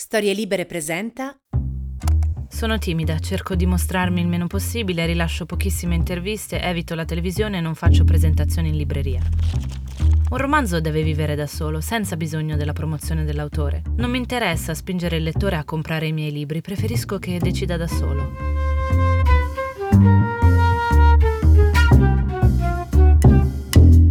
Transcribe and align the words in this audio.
Storie 0.00 0.32
Libere 0.32 0.64
presenta. 0.64 1.38
Sono 2.48 2.78
timida, 2.78 3.18
cerco 3.18 3.54
di 3.54 3.66
mostrarmi 3.66 4.22
il 4.22 4.28
meno 4.28 4.46
possibile, 4.46 5.04
rilascio 5.04 5.44
pochissime 5.44 5.94
interviste, 5.94 6.58
evito 6.58 6.94
la 6.94 7.04
televisione 7.04 7.58
e 7.58 7.60
non 7.60 7.74
faccio 7.74 8.04
presentazioni 8.04 8.70
in 8.70 8.78
libreria. 8.78 9.20
Un 10.30 10.38
romanzo 10.38 10.80
deve 10.80 11.02
vivere 11.02 11.34
da 11.34 11.46
solo, 11.46 11.82
senza 11.82 12.16
bisogno 12.16 12.56
della 12.56 12.72
promozione 12.72 13.24
dell'autore. 13.24 13.82
Non 13.96 14.10
mi 14.10 14.16
interessa 14.16 14.72
spingere 14.72 15.18
il 15.18 15.22
lettore 15.22 15.56
a 15.56 15.64
comprare 15.64 16.06
i 16.06 16.12
miei 16.12 16.32
libri, 16.32 16.62
preferisco 16.62 17.18
che 17.18 17.38
decida 17.38 17.76
da 17.76 17.86
solo. 17.86 18.59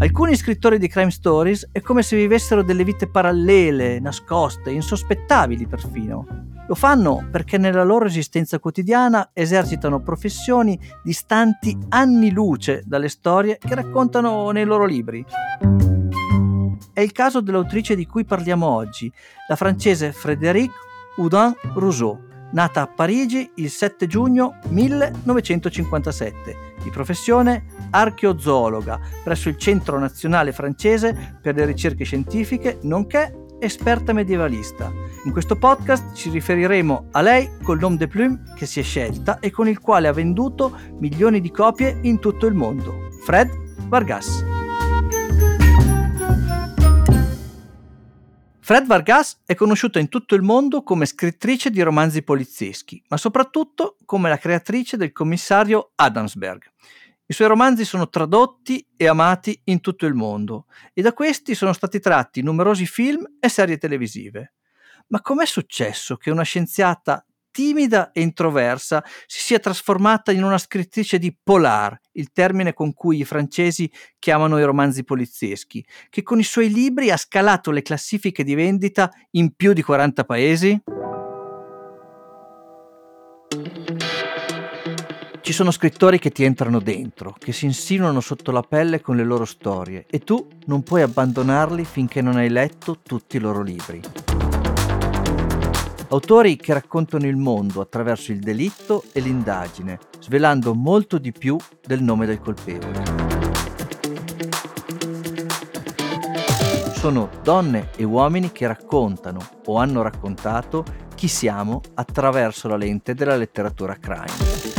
Alcuni 0.09 0.35
scrittori 0.35 0.79
di 0.79 0.87
crime 0.87 1.11
stories 1.11 1.69
è 1.71 1.81
come 1.81 2.01
se 2.01 2.15
vivessero 2.15 2.63
delle 2.63 2.83
vite 2.83 3.07
parallele, 3.07 3.99
nascoste, 3.99 4.71
insospettabili 4.71 5.67
perfino. 5.67 6.25
Lo 6.67 6.73
fanno 6.73 7.27
perché 7.31 7.59
nella 7.59 7.83
loro 7.83 8.05
esistenza 8.05 8.57
quotidiana 8.57 9.29
esercitano 9.33 10.01
professioni 10.01 10.79
distanti 11.03 11.77
anni 11.89 12.31
luce 12.31 12.81
dalle 12.85 13.07
storie 13.07 13.59
che 13.59 13.75
raccontano 13.75 14.49
nei 14.49 14.65
loro 14.65 14.85
libri. 14.85 15.23
È 16.91 16.99
il 16.99 17.11
caso 17.11 17.39
dell'autrice 17.39 17.95
di 17.95 18.07
cui 18.07 18.25
parliamo 18.25 18.65
oggi, 18.65 19.13
la 19.47 19.55
francese 19.55 20.11
Frédéric 20.11 20.71
Houdin 21.17 21.53
Rousseau 21.75 22.19
nata 22.51 22.81
a 22.81 22.87
Parigi 22.87 23.51
il 23.55 23.69
7 23.69 24.07
giugno 24.07 24.57
1957, 24.69 26.55
di 26.83 26.89
professione 26.89 27.65
archeozoologa 27.89 28.99
presso 29.23 29.49
il 29.49 29.57
Centro 29.57 29.99
Nazionale 29.99 30.51
Francese 30.51 31.37
per 31.41 31.55
le 31.55 31.65
Ricerche 31.65 32.03
Scientifiche, 32.03 32.79
nonché 32.83 33.45
esperta 33.59 34.13
medievalista. 34.13 34.91
In 35.25 35.31
questo 35.31 35.57
podcast 35.57 36.13
ci 36.13 36.29
riferiremo 36.29 37.09
a 37.11 37.21
lei 37.21 37.49
col 37.61 37.79
nome 37.79 37.97
de 37.97 38.07
plume 38.07 38.43
che 38.55 38.65
si 38.65 38.79
è 38.79 38.83
scelta 38.83 39.39
e 39.39 39.51
con 39.51 39.67
il 39.67 39.79
quale 39.79 40.07
ha 40.07 40.13
venduto 40.13 40.75
milioni 40.99 41.41
di 41.41 41.51
copie 41.51 41.99
in 42.03 42.19
tutto 42.19 42.45
il 42.45 42.53
mondo. 42.53 43.09
Fred 43.23 43.49
Vargas. 43.87 44.45
Fred 48.69 48.85
Vargas 48.85 49.41
è 49.47 49.55
conosciuta 49.55 49.97
in 49.97 50.09
tutto 50.09 50.35
il 50.35 50.43
mondo 50.43 50.83
come 50.83 51.07
scrittrice 51.07 51.71
di 51.71 51.81
romanzi 51.81 52.21
polizieschi, 52.21 53.01
ma 53.09 53.17
soprattutto 53.17 53.97
come 54.05 54.29
la 54.29 54.37
creatrice 54.37 54.95
del 54.95 55.11
commissario 55.11 55.91
Adamsberg. 55.95 56.61
I 57.31 57.33
suoi 57.35 57.47
romanzi 57.47 57.85
sono 57.85 58.09
tradotti 58.09 58.83
e 58.97 59.07
amati 59.07 59.61
in 59.65 59.81
tutto 59.81 60.07
il 60.07 60.15
mondo 60.15 60.65
e 60.95 61.03
da 61.03 61.13
questi 61.13 61.53
sono 61.53 61.73
stati 61.73 61.99
tratti 61.99 62.41
numerosi 62.41 62.87
film 62.87 63.23
e 63.39 63.49
serie 63.49 63.77
televisive. 63.77 64.53
Ma 65.09 65.21
com'è 65.21 65.45
successo 65.45 66.17
che 66.17 66.31
una 66.31 66.41
scienziata 66.41 67.23
timida 67.51 68.11
e 68.13 68.21
introversa 68.21 69.03
si 69.27 69.41
sia 69.41 69.59
trasformata 69.59 70.31
in 70.31 70.43
una 70.43 70.57
scrittrice 70.57 71.19
di 71.19 71.37
polar, 71.43 71.95
il 72.13 72.31
termine 72.31 72.73
con 72.73 72.95
cui 72.95 73.19
i 73.19 73.25
francesi 73.25 73.91
chiamano 74.17 74.57
i 74.57 74.63
romanzi 74.63 75.03
polizieschi, 75.03 75.85
che 76.09 76.23
con 76.23 76.39
i 76.39 76.43
suoi 76.43 76.71
libri 76.71 77.11
ha 77.11 77.17
scalato 77.17 77.69
le 77.69 77.83
classifiche 77.83 78.43
di 78.43 78.55
vendita 78.55 79.07
in 79.31 79.53
più 79.55 79.73
di 79.73 79.83
40 79.83 80.23
paesi? 80.25 80.81
Ci 85.49 85.55
sono 85.55 85.71
scrittori 85.71 86.19
che 86.19 86.29
ti 86.29 86.43
entrano 86.43 86.79
dentro, 86.79 87.35
che 87.35 87.53
si 87.53 87.65
insinuano 87.65 88.19
sotto 88.19 88.51
la 88.51 88.61
pelle 88.61 89.01
con 89.01 89.15
le 89.15 89.23
loro 89.23 89.45
storie 89.45 90.05
e 90.07 90.19
tu 90.19 90.47
non 90.67 90.83
puoi 90.83 91.01
abbandonarli 91.01 91.85
finché 91.85 92.21
non 92.21 92.35
hai 92.35 92.49
letto 92.49 92.99
tutti 93.01 93.37
i 93.37 93.39
loro 93.39 93.63
libri. 93.63 93.99
Autori 96.09 96.55
che 96.55 96.73
raccontano 96.73 97.25
il 97.25 97.35
mondo 97.35 97.81
attraverso 97.81 98.31
il 98.31 98.37
delitto 98.37 99.03
e 99.11 99.21
l'indagine, 99.21 99.97
svelando 100.19 100.75
molto 100.75 101.17
di 101.17 101.31
più 101.31 101.57
del 101.83 102.03
nome 102.03 102.27
del 102.27 102.39
colpevole. 102.39 103.03
Sono 106.93 107.27
donne 107.41 107.89
e 107.95 108.03
uomini 108.03 108.51
che 108.51 108.67
raccontano 108.67 109.39
o 109.65 109.77
hanno 109.77 110.03
raccontato 110.03 110.85
chi 111.15 111.27
siamo 111.27 111.81
attraverso 111.95 112.67
la 112.67 112.77
lente 112.77 113.15
della 113.15 113.35
letteratura 113.35 113.95
crime. 113.95 114.78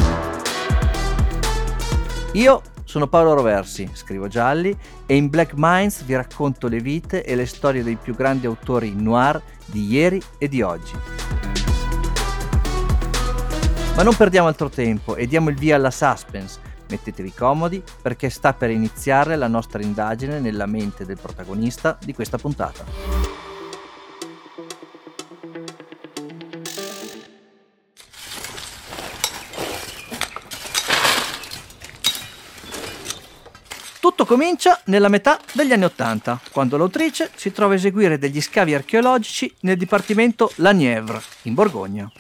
Io 2.35 2.63
sono 2.85 3.09
Paolo 3.09 3.35
Roversi, 3.35 3.91
scrivo 3.93 4.29
gialli 4.29 4.77
e 5.05 5.17
in 5.17 5.29
Black 5.29 5.55
Minds 5.57 6.05
vi 6.05 6.15
racconto 6.15 6.69
le 6.69 6.79
vite 6.79 7.25
e 7.25 7.35
le 7.35 7.45
storie 7.45 7.83
dei 7.83 7.97
più 7.97 8.15
grandi 8.15 8.47
autori 8.47 8.95
noir 8.95 9.43
di 9.65 9.89
ieri 9.89 10.23
e 10.39 10.49
di 10.49 10.63
oggi. 10.63 10.93
Ma 13.97 14.05
non 14.05 14.15
perdiamo 14.15 14.47
altro 14.47 14.69
tempo 14.69 15.17
e 15.17 15.27
diamo 15.27 15.51
il 15.51 15.57
via 15.57 15.75
alla 15.75 15.91
suspense. 15.91 16.61
Mettetevi 16.89 17.33
comodi 17.33 17.83
perché 18.01 18.31
sta 18.31 18.53
per 18.53 18.71
iniziare 18.71 19.35
la 19.35 19.49
nostra 19.49 19.83
indagine 19.83 20.39
nella 20.39 20.67
mente 20.67 21.05
del 21.05 21.19
protagonista 21.21 21.99
di 22.01 22.15
questa 22.15 22.39
puntata. 22.39 23.40
Tutto 34.11 34.27
comincia 34.27 34.81
nella 34.87 35.07
metà 35.07 35.39
degli 35.53 35.73
anni 35.73 35.85
Ottanta, 35.85 36.41
quando 36.51 36.77
l'autrice 36.77 37.31
si 37.37 37.53
trova 37.53 37.75
a 37.75 37.77
eseguire 37.77 38.19
degli 38.19 38.41
scavi 38.41 38.75
archeologici 38.75 39.55
nel 39.61 39.77
dipartimento 39.77 40.51
La 40.57 40.73
Nièvre, 40.73 41.23
in 41.43 41.55
Borgogna. 41.55 42.11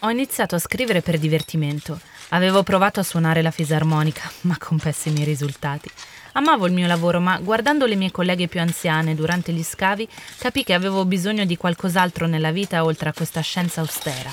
Ho 0.00 0.10
iniziato 0.10 0.56
a 0.56 0.58
scrivere 0.58 1.00
per 1.00 1.20
divertimento. 1.20 2.00
Avevo 2.30 2.64
provato 2.64 2.98
a 2.98 3.04
suonare 3.04 3.42
la 3.42 3.52
fisarmonica, 3.52 4.28
ma 4.40 4.56
con 4.58 4.76
pessimi 4.76 5.22
risultati. 5.22 5.88
Amavo 6.32 6.66
il 6.66 6.72
mio 6.72 6.88
lavoro, 6.88 7.20
ma 7.20 7.38
guardando 7.38 7.86
le 7.86 7.94
mie 7.94 8.10
colleghe 8.10 8.48
più 8.48 8.58
anziane 8.58 9.14
durante 9.14 9.52
gli 9.52 9.62
scavi, 9.62 10.08
capì 10.38 10.64
che 10.64 10.74
avevo 10.74 11.04
bisogno 11.04 11.44
di 11.44 11.56
qualcos'altro 11.56 12.26
nella 12.26 12.50
vita 12.50 12.82
oltre 12.82 13.08
a 13.08 13.12
questa 13.12 13.40
scienza 13.40 13.82
austera. 13.82 14.30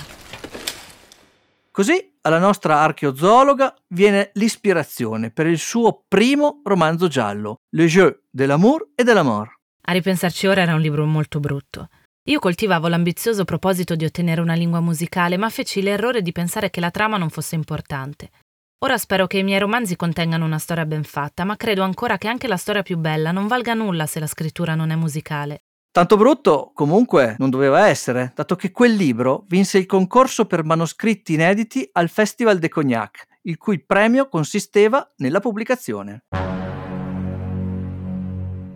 Così 1.70 2.09
alla 2.22 2.40
nostra 2.40 2.80
archeozoologa 2.82 3.74
viene 3.88 4.32
l'ispirazione 4.34 5.32
per 5.32 5.48
il 5.48 5.58
suo 5.58 6.04
primo 6.08 6.62
romanzo 6.64 7.08
giallo, 7.08 7.58
Le 7.74 7.86
jeu 7.86 8.14
de 8.30 8.46
l'amour 8.46 8.90
et 8.96 9.06
de 9.06 9.14
la 9.14 9.24
mort. 9.24 9.52
A 9.84 9.92
ripensarci 9.92 10.48
ora 10.48 10.62
era 10.62 10.76
un 10.76 10.82
libro 10.82 11.06
molto 11.06 11.40
brutto. 11.40 11.90
Io 12.30 12.40
coltivavo 12.40 12.88
l'ambizioso 12.88 13.46
proposito 13.46 13.96
di 13.96 14.06
ottenere 14.06 14.42
una 14.42 14.54
lingua 14.54 14.82
musicale, 14.82 15.38
ma 15.38 15.50
feci 15.50 15.82
l'errore 15.82 16.22
di 16.22 16.32
pensare 16.32 16.70
che 16.70 16.80
la 16.80 16.92
trama 16.92 17.18
non 17.18 17.30
fosse 17.30 17.56
importante. 17.56 18.30
Ora 18.80 18.98
spero 18.98 19.26
che 19.26 19.40
i 19.40 19.44
miei 19.44 19.60
romanzi 19.60 19.96
contengano 19.96 20.46
una 20.46 20.60
storia 20.60 20.86
ben 20.86 21.04
fatta, 21.04 21.44
ma 21.44 21.58
credo 21.58 21.82
ancora 21.84 22.18
che 22.18 22.28
anche 22.28 22.48
la 22.48 22.58
storia 22.58 22.84
più 22.84 22.98
bella 22.98 23.32
non 23.32 23.48
valga 23.48 23.74
nulla 23.74 24.06
se 24.06 24.20
la 24.20 24.28
scrittura 24.28 24.76
non 24.76 24.92
è 24.92 24.96
musicale. 24.96 25.64
Tanto 25.92 26.18
brutto 26.18 26.72
comunque 26.76 27.36
non 27.40 27.50
doveva 27.50 27.88
essere, 27.88 28.32
dato 28.36 28.56
che 28.56 28.72
quel 28.72 28.94
libro 28.94 29.46
vinse 29.48 29.80
il 29.80 29.88
concorso 29.88 30.46
per 30.46 30.64
manoscritti 30.64 31.34
inediti 31.34 31.90
al 31.94 32.10
Festival 32.10 32.60
de 32.60 32.70
Cognac, 32.70 33.26
il 33.44 33.58
cui 33.58 33.84
premio 33.84 34.30
consisteva 34.30 35.12
nella 35.18 35.40
pubblicazione. 35.40 36.26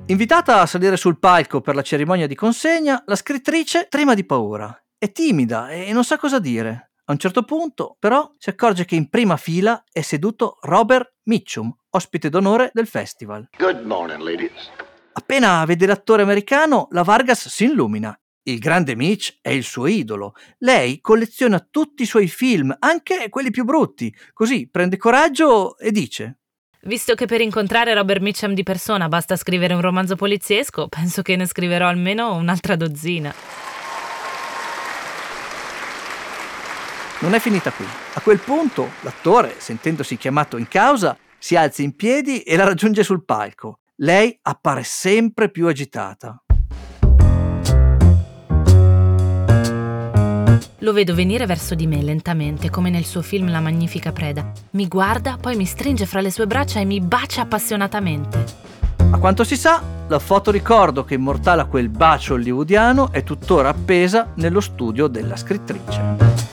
Invitata 0.08 0.60
a 0.60 0.66
salire 0.66 0.98
sul 0.98 1.20
palco 1.20 1.62
per 1.62 1.76
la 1.76 1.84
cerimonia 1.84 2.26
di 2.26 2.36
consegna, 2.36 3.04
la 3.06 3.16
scrittrice 3.16 3.88
trema 3.90 4.16
di 4.16 4.26
paura. 4.26 4.76
È 4.98 5.12
timida 5.12 5.70
e 5.70 5.94
non 5.94 6.04
sa 6.04 6.18
cosa 6.18 6.40
dire. 6.40 6.94
A 7.06 7.12
un 7.12 7.20
certo 7.20 7.44
punto, 7.44 7.96
però, 8.00 8.28
si 8.40 8.50
accorge 8.50 8.86
che 8.86 8.96
in 8.96 9.10
prima 9.10 9.38
fila 9.38 9.84
è 9.92 10.02
seduto 10.02 10.58
Robert 10.62 11.14
Mitchum, 11.24 11.72
ospite 11.92 12.30
d'onore 12.30 12.72
del 12.74 12.88
festival. 12.88 13.50
Good 13.58 13.86
morning, 13.86 14.22
ladies. 14.22 14.72
Appena 15.16 15.64
vede 15.66 15.86
l'attore 15.86 16.24
americano, 16.24 16.88
la 16.92 17.04
Vargas 17.04 17.48
si 17.48 17.66
illumina. 17.66 18.18
Il 18.46 18.58
grande 18.58 18.96
Mitch 18.96 19.38
è 19.42 19.52
il 19.52 19.64
suo 19.64 19.86
idolo. 19.86 20.34
Lei 20.60 21.00
colleziona 21.02 21.66
tutti 21.70 22.02
i 22.02 22.08
suoi 22.08 22.28
film, 22.28 22.76
anche 22.80 23.30
quelli 23.30 23.52
più 23.52 23.64
brutti. 23.64 24.14
Così 24.34 24.68
prende 24.70 24.98
coraggio 24.98 25.78
e 25.78 25.92
dice: 25.92 26.40
Visto 26.82 27.14
che 27.14 27.28
per 27.28 27.42
incontrare 27.42 27.94
Robert 27.94 28.22
Mitchum 28.22 28.54
di 28.54 28.64
persona 28.64 29.08
basta 29.08 29.36
scrivere 29.36 29.76
un 29.76 29.82
romanzo 29.82 30.16
poliziesco, 30.16 30.88
penso 30.90 31.22
che 31.22 31.36
ne 31.36 31.46
scriverò 31.46 31.88
almeno 31.88 32.34
un'altra 32.34 32.76
dozzina. 32.76 33.34
Non 37.20 37.36
è 37.36 37.40
finita 37.40 37.72
qui. 37.72 37.86
A 38.16 38.20
quel 38.20 38.40
punto, 38.40 38.90
l'attore, 39.02 39.56
sentendosi 39.60 40.18
chiamato 40.18 40.58
in 40.58 40.68
causa, 40.68 41.16
si 41.38 41.56
alza 41.56 41.84
in 41.84 41.96
piedi 41.96 42.42
e 42.42 42.58
la 42.58 42.66
raggiunge 42.66 43.04
sul 43.04 43.24
palco 43.24 43.78
lei 44.04 44.38
appare 44.42 44.84
sempre 44.84 45.50
più 45.50 45.68
agitata. 45.68 46.38
Lo 50.80 50.92
vedo 50.92 51.16
venire 51.16 51.46
verso 51.46 51.76
di 51.76 51.88
me 51.88 52.02
lentamente, 52.02 52.70
come 52.70 52.90
nel 52.90 53.06
suo 53.06 53.22
film 53.22 53.50
La 53.50 53.62
magnifica 53.62 54.12
preda. 54.12 54.52
Mi 54.72 54.88
guarda, 54.90 55.38
poi 55.40 55.56
mi 55.56 55.64
stringe 55.64 56.06
fra 56.06 56.20
le 56.20 56.30
sue 56.30 56.46
braccia 56.46 56.82
e 56.82 56.86
mi 56.86 57.00
bacia 57.00 57.44
appassionatamente. 57.44 58.72
A 59.12 59.18
quanto 59.18 59.46
si 59.46 59.56
sa, 59.56 59.82
la 60.08 60.20
fotoricordo 60.20 61.06
che 61.06 61.14
immortala 61.14 61.66
quel 61.66 61.88
bacio 61.88 62.34
hollywoodiano 62.34 63.14
è 63.14 63.24
tuttora 63.24 63.70
appesa 63.70 64.34
nello 64.36 64.60
studio 64.60 65.08
della 65.08 65.38
scrittrice. 65.38 66.53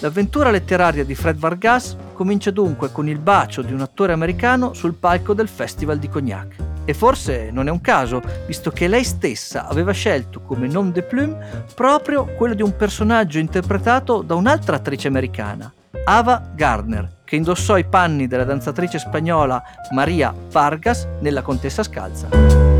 L'avventura 0.00 0.50
letteraria 0.50 1.04
di 1.04 1.14
Fred 1.14 1.36
Vargas 1.36 1.94
comincia 2.14 2.50
dunque 2.50 2.90
con 2.90 3.06
il 3.06 3.18
bacio 3.18 3.60
di 3.60 3.74
un 3.74 3.82
attore 3.82 4.14
americano 4.14 4.72
sul 4.72 4.94
palco 4.94 5.34
del 5.34 5.46
Festival 5.46 5.98
di 5.98 6.08
Cognac. 6.08 6.56
E 6.86 6.94
forse 6.94 7.50
non 7.52 7.68
è 7.68 7.70
un 7.70 7.82
caso, 7.82 8.22
visto 8.46 8.70
che 8.70 8.88
lei 8.88 9.04
stessa 9.04 9.66
aveva 9.68 9.92
scelto 9.92 10.40
come 10.40 10.66
nom 10.68 10.90
de 10.90 11.02
plume 11.02 11.64
proprio 11.74 12.24
quello 12.24 12.54
di 12.54 12.62
un 12.62 12.74
personaggio 12.74 13.38
interpretato 13.38 14.22
da 14.22 14.34
un'altra 14.34 14.76
attrice 14.76 15.06
americana, 15.06 15.70
Ava 16.04 16.50
Gardner, 16.54 17.18
che 17.22 17.36
indossò 17.36 17.76
i 17.76 17.84
panni 17.84 18.26
della 18.26 18.44
danzatrice 18.44 18.98
spagnola 18.98 19.62
Maria 19.90 20.34
Vargas 20.50 21.06
nella 21.20 21.42
Contessa 21.42 21.82
Scalza. 21.82 22.79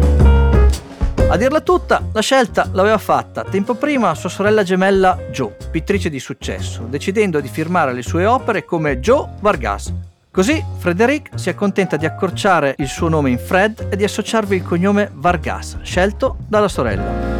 A 1.31 1.37
dirla 1.37 1.61
tutta, 1.61 2.03
la 2.13 2.23
scelta 2.23 2.69
l'aveva 2.73 2.99
fatta 2.99 3.45
tempo 3.45 3.75
prima 3.75 4.17
sua 4.17 4.29
sorella 4.29 4.65
gemella 4.65 5.17
Jo, 5.31 5.55
pittrice 5.71 6.11
di 6.11 6.19
successo, 6.19 6.87
decidendo 6.89 7.39
di 7.39 7.47
firmare 7.47 7.93
le 7.93 8.03
sue 8.03 8.27
opere 8.27 8.65
come 8.65 8.99
Joe 8.99 9.29
Vargas. 9.39 9.95
Così 10.29 10.61
Frederic 10.79 11.31
si 11.37 11.49
accontenta 11.49 11.97
di 11.97 12.05
accorciare 12.05 12.75
il 12.79 12.89
suo 12.89 13.09
nome 13.09 13.31
in 13.31 13.39
Fred 13.39 13.87
e 13.91 13.97
di 13.97 14.03
associarvi 14.03 14.57
il 14.57 14.65
cognome 14.65 15.09
Vargas, 15.15 15.79
scelto 15.83 16.37
dalla 16.49 16.67
sorella. 16.67 17.39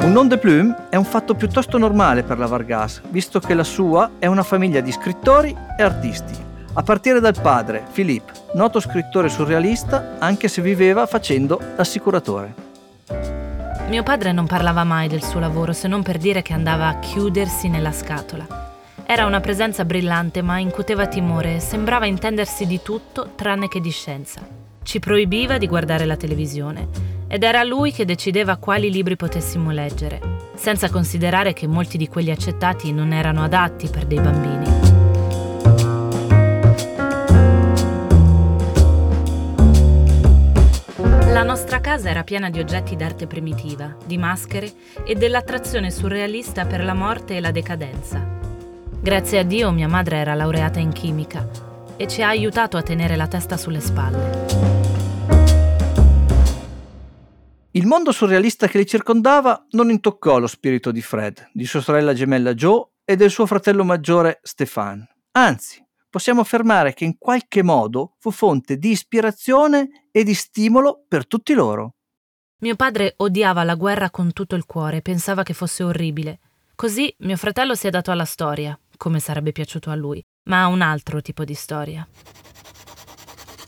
Un 0.00 0.10
nom 0.10 0.26
de 0.26 0.38
plume 0.38 0.86
è 0.88 0.96
un 0.96 1.04
fatto 1.04 1.34
piuttosto 1.34 1.76
normale 1.76 2.22
per 2.22 2.38
la 2.38 2.46
Vargas, 2.46 3.02
visto 3.10 3.38
che 3.38 3.52
la 3.52 3.64
sua 3.64 4.12
è 4.18 4.24
una 4.24 4.42
famiglia 4.42 4.80
di 4.80 4.92
scrittori 4.92 5.54
e 5.76 5.82
artisti, 5.82 6.48
a 6.72 6.82
partire 6.82 7.20
dal 7.20 7.40
padre, 7.40 7.84
Philippe, 7.92 8.32
noto 8.54 8.78
scrittore 8.78 9.28
surrealista, 9.28 10.16
anche 10.18 10.48
se 10.48 10.62
viveva 10.62 11.06
facendo 11.06 11.60
l'assicuratore. 11.76 12.54
Mio 13.88 14.02
padre 14.04 14.30
non 14.30 14.46
parlava 14.46 14.84
mai 14.84 15.08
del 15.08 15.24
suo 15.24 15.40
lavoro 15.40 15.72
se 15.72 15.88
non 15.88 16.02
per 16.02 16.18
dire 16.18 16.42
che 16.42 16.52
andava 16.52 16.86
a 16.86 16.98
chiudersi 17.00 17.68
nella 17.68 17.90
scatola. 17.90 18.68
Era 19.04 19.26
una 19.26 19.40
presenza 19.40 19.84
brillante 19.84 20.42
ma 20.42 20.58
incuteva 20.58 21.08
timore 21.08 21.56
e 21.56 21.60
sembrava 21.60 22.06
intendersi 22.06 22.66
di 22.66 22.80
tutto 22.82 23.32
tranne 23.34 23.66
che 23.66 23.80
di 23.80 23.90
scienza. 23.90 24.40
Ci 24.84 25.00
proibiva 25.00 25.58
di 25.58 25.66
guardare 25.66 26.04
la 26.04 26.16
televisione 26.16 26.86
ed 27.26 27.42
era 27.42 27.64
lui 27.64 27.90
che 27.90 28.04
decideva 28.04 28.56
quali 28.56 28.92
libri 28.92 29.16
potessimo 29.16 29.72
leggere, 29.72 30.20
senza 30.54 30.88
considerare 30.88 31.52
che 31.52 31.66
molti 31.66 31.98
di 31.98 32.06
quelli 32.06 32.30
accettati 32.30 32.92
non 32.92 33.12
erano 33.12 33.42
adatti 33.42 33.88
per 33.88 34.06
dei 34.06 34.20
bambini. 34.20 34.79
La 41.40 41.46
nostra 41.46 41.80
casa 41.80 42.10
era 42.10 42.22
piena 42.22 42.50
di 42.50 42.58
oggetti 42.58 42.96
d'arte 42.96 43.26
primitiva, 43.26 43.96
di 44.04 44.18
maschere 44.18 44.70
e 45.06 45.14
dell'attrazione 45.14 45.90
surrealista 45.90 46.66
per 46.66 46.84
la 46.84 46.92
morte 46.92 47.36
e 47.36 47.40
la 47.40 47.50
decadenza. 47.50 48.22
Grazie 49.00 49.38
a 49.38 49.42
Dio 49.42 49.70
mia 49.70 49.88
madre 49.88 50.18
era 50.18 50.34
laureata 50.34 50.80
in 50.80 50.92
chimica 50.92 51.48
e 51.96 52.06
ci 52.08 52.20
ha 52.20 52.28
aiutato 52.28 52.76
a 52.76 52.82
tenere 52.82 53.16
la 53.16 53.26
testa 53.26 53.56
sulle 53.56 53.80
spalle. 53.80 54.46
Il 57.70 57.86
mondo 57.86 58.12
surrealista 58.12 58.66
che 58.66 58.76
li 58.76 58.86
circondava 58.86 59.64
non 59.70 59.88
intoccò 59.88 60.38
lo 60.38 60.46
spirito 60.46 60.92
di 60.92 61.00
Fred, 61.00 61.52
di 61.54 61.64
sua 61.64 61.80
sorella 61.80 62.12
gemella 62.12 62.52
Joe 62.52 62.84
e 63.02 63.16
del 63.16 63.30
suo 63.30 63.46
fratello 63.46 63.82
maggiore 63.82 64.40
Stefan. 64.42 65.08
Anzi, 65.32 65.82
possiamo 66.10 66.40
affermare 66.40 66.92
che 66.92 67.04
in 67.04 67.16
qualche 67.16 67.62
modo 67.62 68.16
fu 68.18 68.30
fonte 68.30 68.76
di 68.76 68.90
ispirazione 68.90 70.08
e 70.10 70.24
di 70.24 70.34
stimolo 70.34 71.04
per 71.08 71.26
tutti 71.26 71.54
loro. 71.54 71.94
Mio 72.58 72.76
padre 72.76 73.14
odiava 73.18 73.62
la 73.62 73.74
guerra 73.74 74.10
con 74.10 74.32
tutto 74.32 74.54
il 74.54 74.66
cuore 74.66 75.00
pensava 75.00 75.42
che 75.42 75.54
fosse 75.54 75.82
orribile. 75.82 76.40
Così 76.74 77.14
mio 77.20 77.36
fratello 77.36 77.74
si 77.74 77.86
è 77.86 77.90
dato 77.90 78.10
alla 78.10 78.26
storia, 78.26 78.78
come 78.96 79.18
sarebbe 79.20 79.52
piaciuto 79.52 79.88
a 79.90 79.94
lui, 79.94 80.22
ma 80.44 80.62
a 80.62 80.66
un 80.66 80.82
altro 80.82 81.22
tipo 81.22 81.44
di 81.44 81.54
storia. 81.54 82.06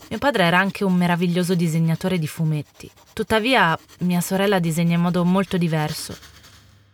Mio 0.09 0.19
padre 0.19 0.43
era 0.43 0.59
anche 0.59 0.83
un 0.83 0.93
meraviglioso 0.93 1.55
disegnatore 1.55 2.19
di 2.19 2.27
fumetti. 2.27 2.91
Tuttavia, 3.13 3.75
mia 4.01 4.21
sorella 4.21 4.59
disegna 4.59 4.93
in 4.93 5.01
modo 5.01 5.25
molto 5.25 5.57
diverso. 5.57 6.15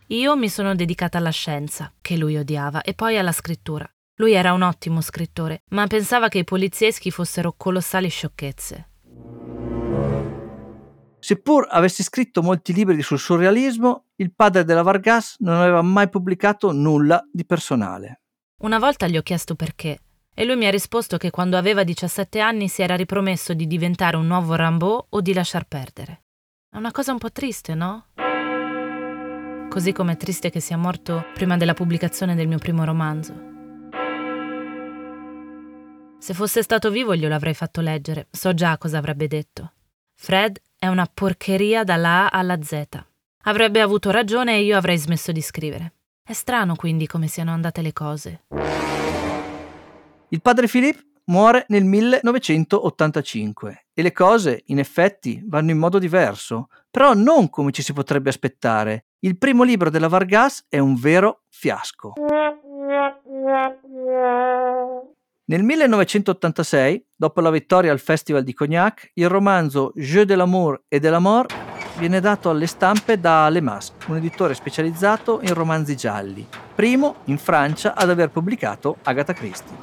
Io 0.08 0.38
mi 0.38 0.48
sono 0.48 0.74
dedicata 0.74 1.18
alla 1.18 1.30
scienza, 1.32 1.92
che 2.00 2.16
lui 2.16 2.38
odiava, 2.38 2.82
e 2.82 2.94
poi 2.94 3.18
alla 3.18 3.34
scrittura. 3.34 3.90
Lui 4.20 4.34
era 4.34 4.52
un 4.52 4.64
ottimo 4.64 5.00
scrittore, 5.00 5.64
ma 5.70 5.88
pensava 5.88 6.28
che 6.28 6.40
i 6.40 6.44
polizieschi 6.44 7.10
fossero 7.10 7.54
colossali 7.56 8.10
sciocchezze. 8.10 8.90
Seppur 11.20 11.68
avesse 11.70 12.04
scritto 12.04 12.42
molti 12.42 12.74
libri 12.74 13.02
sul 13.02 13.18
surrealismo, 13.18 14.08
il 14.16 14.34
padre 14.34 14.66
della 14.66 14.82
Vargas 14.82 15.38
non 15.40 15.56
aveva 15.56 15.82
mai 15.82 16.10
pubblicato 16.10 16.74
nulla 16.74 17.26
di 17.32 17.46
personale. 17.46 18.22
Una 18.62 18.78
volta 18.78 19.08
gli 19.08 19.16
ho 19.16 19.22
chiesto 19.22 19.56
perché, 19.56 20.00
e 20.34 20.46
lui 20.46 20.58
mi 20.58 20.66
ha 20.66 20.72
risposto 20.72 21.16
che 21.16 21.30
quando 21.30 21.56
aveva 21.56 21.84
17 21.84 22.42
anni 22.42 22.68
si 22.68 22.82
era 22.82 22.98
ripromesso 22.98 23.54
di 23.54 23.68
diventare 23.68 24.18
un 24.18 24.28
nuovo 24.28 24.56
Rambo 24.56 25.08
o 25.10 25.22
di 25.22 25.34
lasciar 25.34 25.66
perdere. 25.66 26.24
È 26.70 26.76
una 26.76 26.92
cosa 26.92 27.14
un 27.14 27.20
po' 27.20 27.32
triste, 27.32 27.74
no? 27.74 28.08
Così 29.70 29.94
come 29.94 30.14
è 30.14 30.18
triste 30.18 30.50
che 30.50 30.60
sia 30.60 30.78
morto 30.78 31.26
prima 31.34 31.56
della 31.56 31.74
pubblicazione 31.74 32.36
del 32.36 32.48
mio 32.50 32.58
primo 32.58 32.84
romanzo. 32.84 33.59
Se 36.20 36.34
fosse 36.34 36.62
stato 36.62 36.92
vivo 36.92 37.16
glielo 37.16 37.34
avrei 37.34 37.54
fatto 37.54 37.80
leggere, 37.80 38.28
so 38.30 38.54
già 38.54 38.78
cosa 38.78 38.98
avrebbe 38.98 39.28
detto. 39.28 39.72
Fred 40.14 40.62
è 40.78 40.88
una 40.88 41.10
porcheria 41.12 41.86
dalla 41.86 42.30
A 42.30 42.38
alla 42.38 42.62
Z. 42.62 42.84
Avrebbe 43.44 43.80
avuto 43.80 44.12
ragione 44.12 44.58
e 44.58 44.64
io 44.64 44.76
avrei 44.76 44.98
smesso 44.98 45.32
di 45.32 45.42
scrivere. 45.42 45.94
È 46.22 46.34
strano 46.34 46.76
quindi 46.76 47.08
come 47.08 47.28
siano 47.28 47.52
andate 47.52 47.82
le 47.82 47.94
cose. 47.94 48.44
Il 50.28 50.42
padre 50.42 50.68
Philippe 50.68 51.06
muore 51.28 51.64
nel 51.70 51.86
1985 51.86 53.86
e 53.94 54.02
le 54.02 54.12
cose, 54.12 54.64
in 54.66 54.80
effetti, 54.80 55.42
vanno 55.46 55.72
in 55.72 55.78
modo 55.78 56.00
diverso, 56.00 56.68
però 56.92 57.14
non 57.14 57.50
come 57.50 57.72
ci 57.72 57.82
si 57.82 57.94
potrebbe 57.94 58.28
aspettare. 58.28 59.06
Il 59.20 59.38
primo 59.38 59.64
libro 59.64 59.90
della 59.90 60.10
Vargas 60.10 60.66
è 60.68 60.80
un 60.80 60.96
vero 60.96 61.44
fiasco. 61.48 62.16
Nel 65.50 65.64
1986, 65.64 67.08
dopo 67.16 67.42
la 67.42 67.50
vittoria 67.50 67.92
al 67.92 67.98
Festival 67.98 68.44
di 68.44 68.54
Cognac, 68.54 69.10
il 69.16 69.28
romanzo 69.28 69.92
Jeux 69.96 70.24
de 70.24 70.36
l'amour 70.36 70.84
et 70.88 71.02
de 71.02 71.10
la 71.10 71.18
mort 71.18 71.52
viene 71.98 72.20
dato 72.20 72.52
alle 72.52 72.68
stampe 72.68 73.20
da 73.20 73.50
Le 73.50 73.60
Masque, 73.60 74.12
un 74.12 74.18
editore 74.18 74.54
specializzato 74.54 75.40
in 75.42 75.56
romanzi 75.56 75.96
gialli, 75.96 76.46
primo 76.76 77.22
in 77.26 77.40
Francia 77.40 77.96
ad 77.96 78.12
aver 78.12 78.30
pubblicato 78.30 78.98
Agatha 79.02 79.34
Christie. 79.34 79.76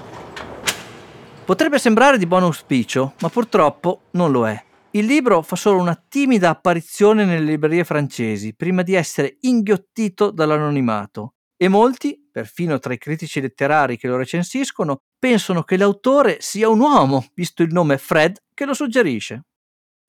Potrebbe 1.45 1.81
sembrare 1.81 2.17
di 2.17 2.26
buon 2.26 2.45
auspicio, 2.45 3.14
ma 3.19 3.29
purtroppo 3.29 4.02
non 4.12 4.31
lo 4.31 4.47
è. 4.47 4.64
Il 4.93 5.07
libro 5.07 5.43
fa 5.43 5.57
solo 5.57 5.81
una 5.81 6.00
timida 6.09 6.50
apparizione 6.50 7.25
nelle 7.25 7.45
librerie 7.45 7.83
francesi 7.83 8.55
prima 8.55 8.83
di 8.83 8.95
essere 8.95 9.38
inghiottito 9.41 10.31
dall'anonimato 10.31 11.35
e 11.57 11.67
molti, 11.67 12.25
perfino 12.37 12.78
tra 12.78 12.93
i 12.93 12.99
critici 12.99 13.40
letterari 13.40 13.97
che 13.97 14.09
lo 14.09 14.19
recensiscono, 14.19 15.00
pensano 15.19 15.62
che 15.62 15.78
l'autore 15.78 16.37
sia 16.40 16.69
un 16.69 16.81
uomo, 16.81 17.25
visto 17.33 17.62
il 17.62 17.73
nome 17.73 17.97
Fred 17.97 18.43
che 18.52 18.66
lo 18.66 18.75
suggerisce. 18.75 19.45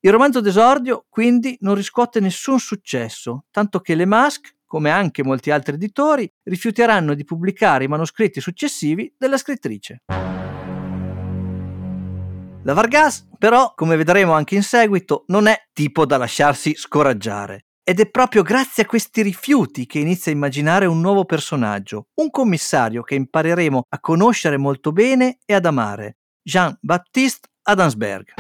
Il 0.01 0.11
romanzo 0.11 0.41
d'esordio 0.41 1.05
quindi 1.07 1.55
non 1.61 1.73
riscuote 1.73 2.19
nessun 2.19 2.59
successo, 2.59 3.45
tanto 3.49 3.79
che 3.79 3.95
Le 3.95 4.03
Masque, 4.03 4.57
come 4.65 4.89
anche 4.89 5.23
molti 5.23 5.51
altri 5.51 5.75
editori, 5.75 6.29
rifiuteranno 6.43 7.13
di 7.13 7.23
pubblicare 7.23 7.85
i 7.85 7.87
manoscritti 7.87 8.41
successivi 8.41 9.09
della 9.17 9.37
scrittrice. 9.37 10.01
La 12.61 12.73
Vargas, 12.73 13.25
però, 13.37 13.71
come 13.73 13.95
vedremo 13.95 14.33
anche 14.33 14.55
in 14.55 14.63
seguito, 14.63 15.23
non 15.27 15.47
è 15.47 15.57
tipo 15.71 16.05
da 16.05 16.17
lasciarsi 16.17 16.75
scoraggiare. 16.75 17.66
Ed 17.89 18.01
è 18.01 18.09
proprio 18.09 18.41
grazie 18.41 18.83
a 18.83 18.85
questi 18.85 19.21
rifiuti 19.21 19.85
che 19.85 19.99
inizia 19.99 20.29
a 20.29 20.35
immaginare 20.35 20.85
un 20.87 20.99
nuovo 20.99 21.23
personaggio, 21.23 22.07
un 22.15 22.29
commissario 22.29 23.01
che 23.01 23.15
impareremo 23.15 23.83
a 23.87 23.99
conoscere 24.01 24.57
molto 24.57 24.91
bene 24.91 25.37
e 25.45 25.53
ad 25.53 25.65
amare, 25.65 26.17
Jean-Baptiste 26.43 27.47
Adamsberg. 27.61 28.33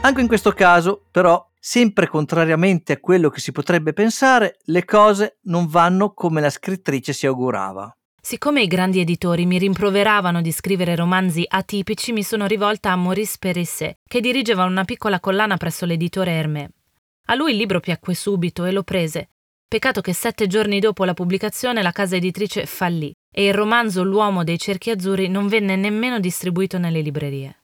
Anche 0.00 0.20
in 0.20 0.26
questo 0.26 0.50
caso, 0.50 1.06
però, 1.12 1.48
sempre 1.60 2.08
contrariamente 2.08 2.94
a 2.94 2.98
quello 2.98 3.30
che 3.30 3.38
si 3.38 3.52
potrebbe 3.52 3.92
pensare, 3.92 4.56
le 4.64 4.84
cose 4.84 5.38
non 5.42 5.68
vanno 5.68 6.12
come 6.12 6.40
la 6.40 6.50
scrittrice 6.50 7.12
si 7.12 7.24
augurava. 7.24 7.88
Siccome 8.20 8.62
i 8.62 8.66
grandi 8.66 8.98
editori 8.98 9.46
mi 9.46 9.58
rimproveravano 9.58 10.42
di 10.42 10.50
scrivere 10.50 10.96
romanzi 10.96 11.44
atipici, 11.46 12.10
mi 12.10 12.24
sono 12.24 12.46
rivolta 12.46 12.90
a 12.90 12.96
Maurice 12.96 13.36
Perisset, 13.38 13.98
che 14.04 14.20
dirigeva 14.20 14.64
una 14.64 14.82
piccola 14.82 15.20
collana 15.20 15.56
presso 15.56 15.86
l'editore 15.86 16.32
Hermé. 16.32 16.70
A 17.28 17.34
lui 17.34 17.50
il 17.50 17.56
libro 17.56 17.80
piacque 17.80 18.14
subito 18.14 18.64
e 18.64 18.70
lo 18.70 18.84
prese. 18.84 19.30
Peccato 19.66 20.00
che 20.00 20.12
sette 20.12 20.46
giorni 20.46 20.78
dopo 20.78 21.04
la 21.04 21.12
pubblicazione 21.12 21.82
la 21.82 21.90
casa 21.90 22.14
editrice 22.14 22.66
fallì 22.66 23.12
e 23.34 23.46
il 23.46 23.54
romanzo 23.54 24.04
L'uomo 24.04 24.44
dei 24.44 24.60
cerchi 24.60 24.90
azzurri 24.90 25.26
non 25.26 25.48
venne 25.48 25.74
nemmeno 25.74 26.20
distribuito 26.20 26.78
nelle 26.78 27.00
librerie. 27.00 27.62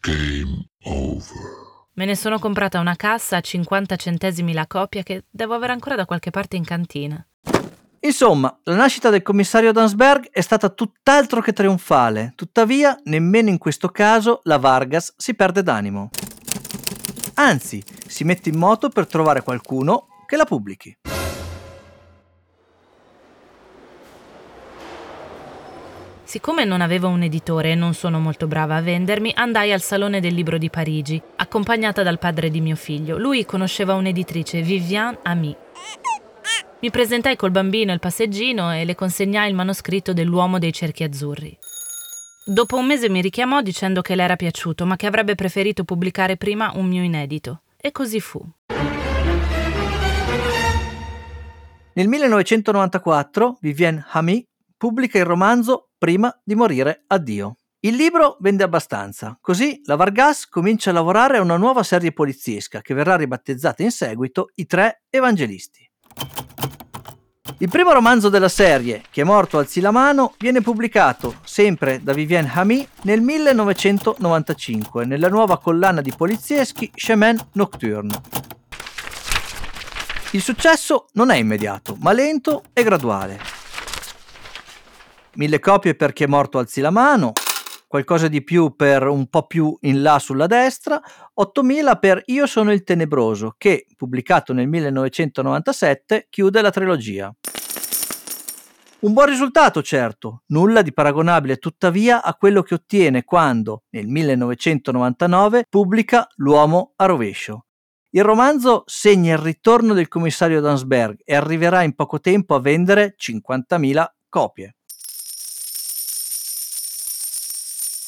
Game 0.00 0.66
over. 0.82 1.54
Me 1.92 2.04
ne 2.04 2.16
sono 2.16 2.40
comprata 2.40 2.80
una 2.80 2.96
cassa 2.96 3.36
a 3.36 3.40
50 3.40 3.94
centesimi 3.94 4.52
la 4.52 4.66
copia 4.66 5.04
che 5.04 5.26
devo 5.30 5.54
avere 5.54 5.72
ancora 5.72 5.94
da 5.94 6.04
qualche 6.04 6.32
parte 6.32 6.56
in 6.56 6.64
cantina. 6.64 7.24
Insomma, 8.00 8.58
la 8.64 8.74
nascita 8.74 9.08
del 9.08 9.22
commissario 9.22 9.70
Dansberg 9.70 10.30
è 10.30 10.40
stata 10.40 10.68
tutt'altro 10.68 11.40
che 11.40 11.52
trionfale, 11.52 12.32
tuttavia 12.34 12.98
nemmeno 13.04 13.50
in 13.50 13.58
questo 13.58 13.88
caso 13.88 14.40
la 14.42 14.58
Vargas 14.58 15.14
si 15.16 15.34
perde 15.34 15.62
d'animo. 15.62 16.10
Anzi, 17.38 17.82
si 18.06 18.24
mette 18.24 18.48
in 18.48 18.56
moto 18.56 18.88
per 18.88 19.06
trovare 19.06 19.42
qualcuno 19.42 20.06
che 20.26 20.36
la 20.36 20.46
pubblichi. 20.46 20.96
Siccome 26.24 26.64
non 26.64 26.80
avevo 26.80 27.08
un 27.08 27.22
editore 27.22 27.72
e 27.72 27.74
non 27.74 27.92
sono 27.92 28.18
molto 28.18 28.46
brava 28.46 28.76
a 28.76 28.80
vendermi, 28.80 29.32
andai 29.36 29.70
al 29.72 29.82
Salone 29.82 30.20
del 30.20 30.34
Libro 30.34 30.56
di 30.56 30.70
Parigi, 30.70 31.22
accompagnata 31.36 32.02
dal 32.02 32.18
padre 32.18 32.50
di 32.50 32.60
mio 32.62 32.74
figlio. 32.74 33.18
Lui 33.18 33.44
conosceva 33.44 33.94
un'editrice, 33.94 34.62
Viviane 34.62 35.18
Ami. 35.22 35.54
Mi 36.80 36.90
presentai 36.90 37.36
col 37.36 37.50
bambino 37.50 37.90
e 37.90 37.94
il 37.94 38.00
passeggino 38.00 38.72
e 38.72 38.84
le 38.84 38.94
consegnai 38.94 39.50
il 39.50 39.54
manoscritto 39.54 40.12
dell'uomo 40.12 40.58
dei 40.58 40.72
cerchi 40.72 41.04
azzurri. 41.04 41.56
Dopo 42.48 42.76
un 42.76 42.86
mese 42.86 43.08
mi 43.08 43.20
richiamò 43.20 43.60
dicendo 43.60 44.02
che 44.02 44.14
le 44.14 44.22
era 44.22 44.36
piaciuto, 44.36 44.86
ma 44.86 44.94
che 44.94 45.08
avrebbe 45.08 45.34
preferito 45.34 45.82
pubblicare 45.82 46.36
prima 46.36 46.70
un 46.76 46.86
mio 46.86 47.02
inedito. 47.02 47.62
E 47.76 47.90
così 47.90 48.20
fu. 48.20 48.40
Nel 51.94 52.06
1994 52.06 53.58
Vivienne 53.60 54.06
Hamy 54.10 54.46
pubblica 54.76 55.18
il 55.18 55.24
romanzo 55.24 55.88
Prima 55.98 56.40
di 56.44 56.54
morire 56.54 57.02
addio. 57.08 57.56
Il 57.80 57.96
libro 57.96 58.36
vende 58.38 58.62
abbastanza, 58.62 59.36
così 59.40 59.80
la 59.84 59.96
Vargas 59.96 60.46
comincia 60.46 60.90
a 60.90 60.92
lavorare 60.92 61.38
a 61.38 61.40
una 61.40 61.56
nuova 61.56 61.82
serie 61.82 62.12
poliziesca 62.12 62.80
che 62.80 62.94
verrà 62.94 63.16
ribattezzata 63.16 63.82
in 63.82 63.90
seguito 63.90 64.50
I 64.54 64.66
Tre 64.66 65.02
Evangelisti. 65.10 65.90
Il 67.58 67.70
primo 67.70 67.92
romanzo 67.92 68.28
della 68.28 68.50
serie, 68.50 69.02
Chi 69.10 69.22
è 69.22 69.24
morto 69.24 69.56
alzi 69.56 69.80
la 69.80 69.90
mano, 69.90 70.34
viene 70.38 70.60
pubblicato 70.60 71.36
sempre 71.42 72.02
da 72.02 72.12
Vivienne 72.12 72.50
Hamy 72.52 72.86
nel 73.04 73.22
1995 73.22 75.06
nella 75.06 75.30
nuova 75.30 75.58
collana 75.58 76.02
di 76.02 76.12
polizieschi 76.14 76.90
Chemin 76.92 77.38
Nocturne. 77.52 78.20
Il 80.32 80.42
successo 80.42 81.06
non 81.12 81.30
è 81.30 81.36
immediato, 81.36 81.96
ma 82.00 82.12
lento 82.12 82.64
e 82.74 82.82
graduale. 82.82 83.40
Mille 85.36 85.58
copie 85.58 85.94
per 85.94 86.12
chi 86.12 86.24
è 86.24 86.26
morto 86.26 86.58
alzi 86.58 86.82
la 86.82 86.90
mano, 86.90 87.32
qualcosa 87.96 88.28
di 88.28 88.44
più 88.44 88.76
per 88.76 89.06
un 89.06 89.26
po' 89.28 89.46
più 89.46 89.74
in 89.80 90.02
là 90.02 90.18
sulla 90.18 90.46
destra, 90.46 91.00
8000 91.32 91.96
per 91.96 92.22
Io 92.26 92.46
sono 92.46 92.70
il 92.70 92.82
tenebroso, 92.82 93.54
che, 93.56 93.86
pubblicato 93.96 94.52
nel 94.52 94.68
1997, 94.68 96.26
chiude 96.28 96.60
la 96.60 96.70
trilogia. 96.70 97.34
Un 98.98 99.12
buon 99.14 99.26
risultato, 99.26 99.82
certo, 99.82 100.42
nulla 100.48 100.82
di 100.82 100.92
paragonabile 100.92 101.56
tuttavia 101.56 102.22
a 102.22 102.34
quello 102.34 102.62
che 102.62 102.74
ottiene 102.74 103.24
quando, 103.24 103.84
nel 103.90 104.08
1999, 104.08 105.64
pubblica 105.70 106.28
L'uomo 106.36 106.92
a 106.96 107.06
rovescio. 107.06 107.64
Il 108.10 108.24
romanzo 108.24 108.82
segna 108.84 109.32
il 109.32 109.38
ritorno 109.38 109.94
del 109.94 110.08
commissario 110.08 110.60
Dansberg 110.60 111.20
e 111.24 111.34
arriverà 111.34 111.82
in 111.82 111.94
poco 111.94 112.20
tempo 112.20 112.54
a 112.54 112.60
vendere 112.60 113.14
50.000 113.18 114.04
copie. 114.28 114.75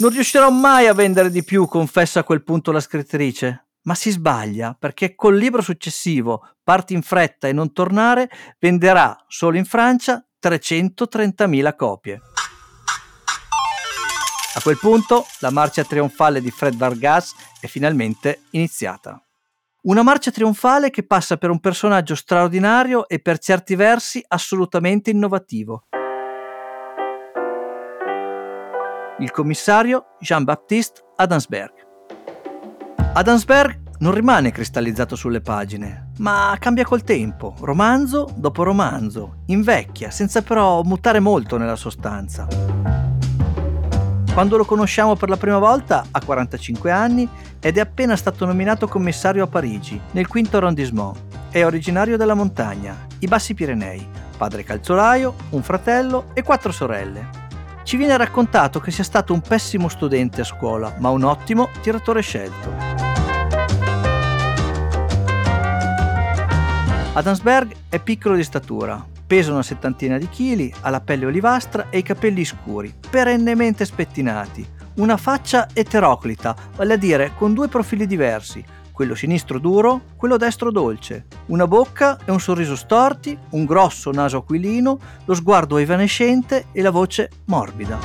Non 0.00 0.10
riuscirò 0.10 0.48
mai 0.50 0.86
a 0.86 0.94
vendere 0.94 1.28
di 1.28 1.42
più, 1.42 1.66
confessa 1.66 2.20
a 2.20 2.24
quel 2.24 2.44
punto 2.44 2.70
la 2.70 2.78
scrittrice. 2.78 3.70
Ma 3.82 3.96
si 3.96 4.10
sbaglia 4.10 4.76
perché 4.78 5.16
col 5.16 5.36
libro 5.36 5.60
successivo, 5.60 6.54
Parti 6.62 6.94
in 6.94 7.02
fretta 7.02 7.48
e 7.48 7.52
non 7.52 7.72
tornare, 7.72 8.30
venderà 8.60 9.24
solo 9.26 9.56
in 9.56 9.64
Francia 9.64 10.24
330.000 10.40 11.74
copie. 11.74 12.20
A 14.54 14.60
quel 14.62 14.78
punto 14.78 15.26
la 15.40 15.50
marcia 15.50 15.82
trionfale 15.82 16.40
di 16.40 16.50
Fred 16.52 16.76
Vargas 16.76 17.34
è 17.60 17.66
finalmente 17.66 18.42
iniziata. 18.50 19.20
Una 19.82 20.02
marcia 20.04 20.30
trionfale 20.30 20.90
che 20.90 21.04
passa 21.06 21.36
per 21.38 21.50
un 21.50 21.58
personaggio 21.58 22.14
straordinario 22.14 23.08
e 23.08 23.18
per 23.18 23.38
certi 23.38 23.74
versi 23.74 24.24
assolutamente 24.28 25.10
innovativo. 25.10 25.86
Il 29.20 29.30
commissario 29.32 30.14
Jean-Baptiste 30.20 31.02
Adamsberg. 31.16 31.72
Adamsberg 33.14 33.80
non 33.98 34.14
rimane 34.14 34.52
cristallizzato 34.52 35.16
sulle 35.16 35.40
pagine, 35.40 36.12
ma 36.18 36.56
cambia 36.60 36.84
col 36.84 37.02
tempo, 37.02 37.56
romanzo 37.60 38.30
dopo 38.36 38.62
romanzo, 38.62 39.38
invecchia, 39.46 40.10
senza 40.10 40.42
però 40.42 40.82
mutare 40.82 41.18
molto 41.18 41.56
nella 41.56 41.74
sostanza. 41.74 42.46
Quando 44.32 44.56
lo 44.56 44.64
conosciamo 44.64 45.16
per 45.16 45.28
la 45.28 45.36
prima 45.36 45.58
volta 45.58 46.06
ha 46.08 46.24
45 46.24 46.90
anni 46.92 47.28
ed 47.58 47.76
è 47.76 47.80
appena 47.80 48.14
stato 48.14 48.46
nominato 48.46 48.86
commissario 48.86 49.42
a 49.42 49.48
Parigi, 49.48 50.00
nel 50.12 50.28
quinto 50.28 50.58
arrondissement. 50.58 51.16
È 51.50 51.64
originario 51.64 52.16
della 52.16 52.34
montagna, 52.34 53.06
i 53.18 53.26
Bassi 53.26 53.54
Pirenei, 53.54 54.06
padre 54.36 54.62
calzolaio, 54.62 55.34
un 55.50 55.62
fratello 55.64 56.26
e 56.34 56.44
quattro 56.44 56.70
sorelle 56.70 57.46
ci 57.88 57.96
viene 57.96 58.18
raccontato 58.18 58.80
che 58.80 58.90
sia 58.90 59.02
stato 59.02 59.32
un 59.32 59.40
pessimo 59.40 59.88
studente 59.88 60.42
a 60.42 60.44
scuola, 60.44 60.96
ma 60.98 61.08
un 61.08 61.24
ottimo 61.24 61.70
tiratore 61.80 62.20
scelto. 62.20 62.70
Adamsberg 67.14 67.74
è 67.88 67.98
piccolo 67.98 68.34
di 68.34 68.44
statura, 68.44 69.02
pesa 69.26 69.52
una 69.52 69.62
settantina 69.62 70.18
di 70.18 70.28
chili, 70.28 70.70
ha 70.82 70.90
la 70.90 71.00
pelle 71.00 71.24
olivastra 71.24 71.86
e 71.88 71.96
i 71.96 72.02
capelli 72.02 72.44
scuri, 72.44 72.92
perennemente 73.08 73.86
spettinati, 73.86 74.68
una 74.96 75.16
faccia 75.16 75.68
eteroclita, 75.72 76.54
vale 76.76 76.92
a 76.92 76.98
dire 76.98 77.32
con 77.34 77.54
due 77.54 77.68
profili 77.68 78.06
diversi, 78.06 78.62
quello 78.98 79.14
sinistro 79.14 79.60
duro, 79.60 80.00
quello 80.16 80.36
destro 80.36 80.72
dolce, 80.72 81.26
una 81.46 81.68
bocca 81.68 82.18
e 82.24 82.32
un 82.32 82.40
sorriso 82.40 82.74
storti, 82.74 83.38
un 83.50 83.64
grosso 83.64 84.10
naso 84.10 84.38
aquilino, 84.38 84.98
lo 85.24 85.34
sguardo 85.34 85.76
evanescente 85.76 86.64
e 86.72 86.82
la 86.82 86.90
voce 86.90 87.30
morbida. 87.44 87.96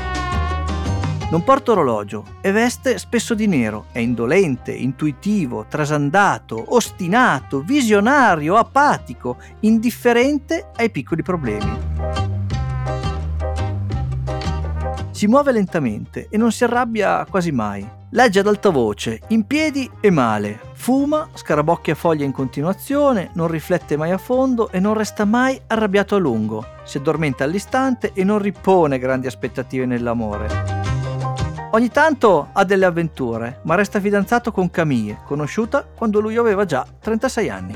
Non 1.32 1.44
porta 1.44 1.72
orologio 1.72 2.38
e 2.42 2.52
veste 2.52 3.00
spesso 3.00 3.34
di 3.34 3.48
nero, 3.48 3.86
è 3.92 3.98
indolente, 3.98 4.72
intuitivo, 4.72 5.66
trasandato, 5.68 6.64
ostinato, 6.76 7.62
visionario, 7.62 8.56
apatico, 8.56 9.38
indifferente 9.62 10.70
ai 10.76 10.92
piccoli 10.92 11.24
problemi. 11.24 11.76
Si 15.10 15.26
muove 15.26 15.54
lentamente 15.54 16.28
e 16.30 16.38
non 16.38 16.52
si 16.52 16.64
arrabbia 16.66 17.26
quasi 17.28 17.52
mai. 17.52 18.02
Legge 18.10 18.42
ad 18.42 18.48
alta 18.48 18.70
voce, 18.70 19.22
in 19.30 19.48
piedi 19.48 19.90
e 20.00 20.12
male, 20.12 20.60
fuma, 20.84 21.30
scarabocchia 21.34 21.96
foglie 21.96 22.26
in 22.26 22.34
continuazione, 22.34 23.30
non 23.36 23.48
riflette 23.48 23.96
mai 23.96 24.12
a 24.12 24.18
fondo 24.18 24.70
e 24.70 24.82
non 24.82 24.94
resta 24.96 25.24
mai 25.24 25.58
arrabbiato 25.68 26.16
a 26.16 26.18
lungo, 26.20 26.66
si 26.84 26.98
addormenta 26.98 27.46
all'istante 27.46 28.12
e 28.14 28.26
non 28.26 28.40
ripone 28.40 29.00
grandi 29.00 29.28
aspettative 29.28 29.86
nell'amore. 29.86 30.50
Ogni 31.72 31.88
tanto 31.88 32.50
ha 32.52 32.66
delle 32.66 32.84
avventure, 32.84 33.62
ma 33.64 33.76
resta 33.76 34.02
fidanzato 34.02 34.52
con 34.52 34.70
Camille, 34.70 35.20
conosciuta 35.26 35.86
quando 35.86 36.20
lui 36.20 36.36
aveva 36.36 36.66
già 36.66 36.86
36 37.00 37.50
anni. 37.50 37.76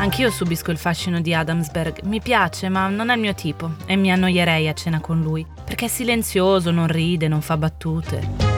Anch'io 0.00 0.30
subisco 0.32 0.72
il 0.72 0.78
fascino 0.78 1.20
di 1.20 1.32
Adamsberg. 1.32 2.02
Mi 2.06 2.20
piace, 2.20 2.68
ma 2.68 2.88
non 2.88 3.10
è 3.10 3.14
il 3.14 3.20
mio 3.20 3.34
tipo 3.34 3.74
e 3.86 3.94
mi 3.94 4.10
annoierei 4.10 4.66
a 4.66 4.72
cena 4.72 4.98
con 4.98 5.20
lui, 5.20 5.46
perché 5.64 5.84
è 5.84 5.88
silenzioso, 5.88 6.72
non 6.72 6.88
ride, 6.88 7.28
non 7.28 7.40
fa 7.40 7.56
battute. 7.56 8.51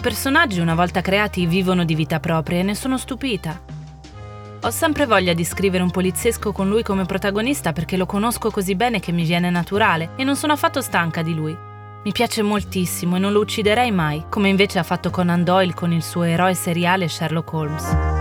I 0.00 0.02
personaggi, 0.02 0.60
una 0.60 0.74
volta 0.74 1.02
creati, 1.02 1.44
vivono 1.44 1.84
di 1.84 1.94
vita 1.94 2.20
propria 2.20 2.60
e 2.60 2.62
ne 2.62 2.74
sono 2.74 2.96
stupita. 2.96 3.60
Ho 4.62 4.70
sempre 4.70 5.04
voglia 5.04 5.34
di 5.34 5.44
scrivere 5.44 5.82
un 5.82 5.90
poliziesco 5.90 6.52
con 6.52 6.70
lui 6.70 6.82
come 6.82 7.04
protagonista 7.04 7.74
perché 7.74 7.98
lo 7.98 8.06
conosco 8.06 8.50
così 8.50 8.74
bene 8.74 8.98
che 8.98 9.12
mi 9.12 9.24
viene 9.24 9.50
naturale 9.50 10.12
e 10.16 10.24
non 10.24 10.36
sono 10.36 10.54
affatto 10.54 10.80
stanca 10.80 11.20
di 11.20 11.34
lui. 11.34 11.54
Mi 12.02 12.12
piace 12.12 12.40
moltissimo 12.40 13.16
e 13.16 13.18
non 13.18 13.32
lo 13.32 13.40
ucciderei 13.40 13.90
mai, 13.90 14.24
come 14.30 14.48
invece 14.48 14.78
ha 14.78 14.84
fatto 14.84 15.10
Conan 15.10 15.44
Doyle 15.44 15.74
con 15.74 15.92
il 15.92 16.02
suo 16.02 16.22
eroe 16.22 16.54
seriale 16.54 17.06
Sherlock 17.06 17.52
Holmes. 17.52 18.19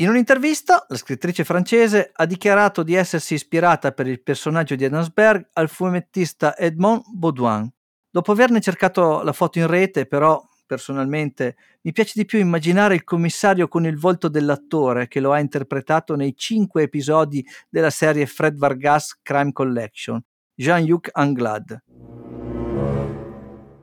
In 0.00 0.08
un'intervista, 0.08 0.86
la 0.88 0.96
scrittrice 0.96 1.42
francese 1.42 2.12
ha 2.14 2.24
dichiarato 2.24 2.84
di 2.84 2.94
essersi 2.94 3.34
ispirata 3.34 3.90
per 3.90 4.06
il 4.06 4.22
personaggio 4.22 4.76
di 4.76 4.84
Adamsberg 4.84 5.48
al 5.54 5.68
fumettista 5.68 6.56
Edmond 6.56 7.02
Baudouin. 7.14 7.68
Dopo 8.08 8.30
averne 8.30 8.60
cercato 8.60 9.22
la 9.22 9.32
foto 9.32 9.58
in 9.58 9.66
rete, 9.66 10.06
però, 10.06 10.40
personalmente, 10.66 11.56
mi 11.80 11.90
piace 11.90 12.12
di 12.14 12.26
più 12.26 12.38
immaginare 12.38 12.94
il 12.94 13.02
commissario 13.02 13.66
con 13.66 13.86
il 13.86 13.98
volto 13.98 14.28
dell'attore 14.28 15.08
che 15.08 15.18
lo 15.18 15.32
ha 15.32 15.40
interpretato 15.40 16.14
nei 16.14 16.36
cinque 16.36 16.84
episodi 16.84 17.44
della 17.68 17.90
serie 17.90 18.26
Fred 18.26 18.56
Vargas 18.56 19.18
Crime 19.20 19.50
Collection, 19.50 20.22
Jean-Luc 20.54 21.08
Anglade. 21.10 21.82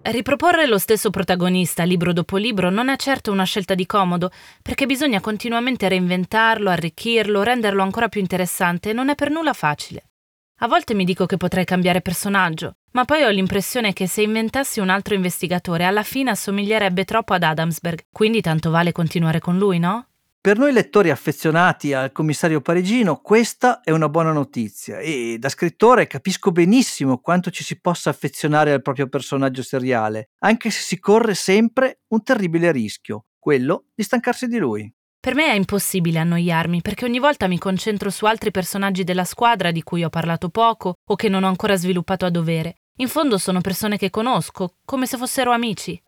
Riproporre 0.07 0.67
lo 0.67 0.77
stesso 0.77 1.09
protagonista 1.09 1.81
libro 1.81 2.13
dopo 2.13 2.38
libro 2.38 2.69
non 2.69 2.89
è 2.89 2.95
certo 2.95 3.31
una 3.31 3.43
scelta 3.43 3.74
di 3.74 3.88
comodo, 3.88 4.29
perché 4.62 4.85
bisogna 4.85 5.19
continuamente 5.19 5.89
reinventarlo, 5.89 6.69
arricchirlo, 6.69 7.41
renderlo 7.41 7.81
ancora 7.81 8.07
più 8.07 8.21
interessante 8.21 8.91
e 8.91 8.93
non 8.93 9.09
è 9.09 9.15
per 9.15 9.31
nulla 9.31 9.53
facile. 9.53 10.12
A 10.59 10.67
volte 10.67 10.93
mi 10.93 11.05
dico 11.05 11.25
che 11.25 11.38
potrei 11.38 11.65
cambiare 11.65 12.01
personaggio, 12.01 12.75
ma 12.91 13.03
poi 13.03 13.24
ho 13.24 13.29
l'impressione 13.29 13.93
che 13.93 14.05
se 14.05 14.21
inventassi 14.21 14.79
un 14.79 14.89
altro 14.89 15.15
investigatore 15.15 15.85
alla 15.85 16.03
fine 16.03 16.29
assomiglierebbe 16.29 17.03
troppo 17.03 17.33
ad 17.33 17.41
Adamsberg, 17.41 18.05
quindi 18.12 18.41
tanto 18.41 18.69
vale 18.69 18.91
continuare 18.91 19.39
con 19.39 19.57
lui, 19.57 19.79
no? 19.79 20.09
Per 20.46 20.60
noi 20.60 20.74
lettori 20.74 21.10
affezionati 21.10 21.92
al 21.94 22.12
commissario 22.12 22.62
parigino 22.62 23.16
questa 23.16 23.82
è 23.82 23.90
una 23.90 24.10
buona 24.10 24.32
notizia 24.32 25.00
e 25.00 25.38
da 25.40 25.50
scrittore 25.50 26.06
capisco 26.06 26.52
benissimo 26.52 27.18
quanto 27.18 27.50
ci 27.50 27.64
si 27.64 27.80
possa 27.80 28.12
affezionare 28.12 28.72
al 28.72 28.84
proprio 28.84 29.08
personaggio 29.08 29.64
seriale, 29.64 30.30
anche 30.44 30.70
se 30.70 30.82
si 30.82 31.00
corre 31.00 31.34
sempre 31.34 32.02
un 32.10 32.22
terribile 32.22 32.72
rischio, 32.72 33.25
quello 33.40 33.86
di 33.96 34.04
stancarsi 34.04 34.46
di 34.46 34.60
lui. 34.60 34.94
Per 35.20 35.34
me 35.34 35.48
è 35.48 35.56
impossibile 35.56 36.20
annoiarmi 36.20 36.84
perché 36.84 37.06
ogni 37.06 37.18
volta 37.18 37.48
mi 37.48 37.58
concentro 37.58 38.12
su 38.12 38.28
altri 38.28 38.52
personaggi 38.52 39.04
della 39.04 39.25
squadra 39.25 39.72
di 39.72 39.82
cui 39.82 40.04
ho 40.04 40.10
parlato 40.10 40.50
poco 40.50 40.94
o 41.10 41.16
che 41.16 41.28
non 41.28 41.44
ho 41.44 41.48
ancora 41.48 41.75
sviluppato 41.75 42.24
a 42.24 42.30
dovere. 42.30 42.82
In 42.98 43.08
fondo 43.08 43.40
sono 43.40 43.62
persone 43.62 43.98
che 43.98 44.12
conosco, 44.12 44.75
come 44.86 45.08
se 45.08 45.18
fossero 45.18 45.52
amici. 45.52 46.00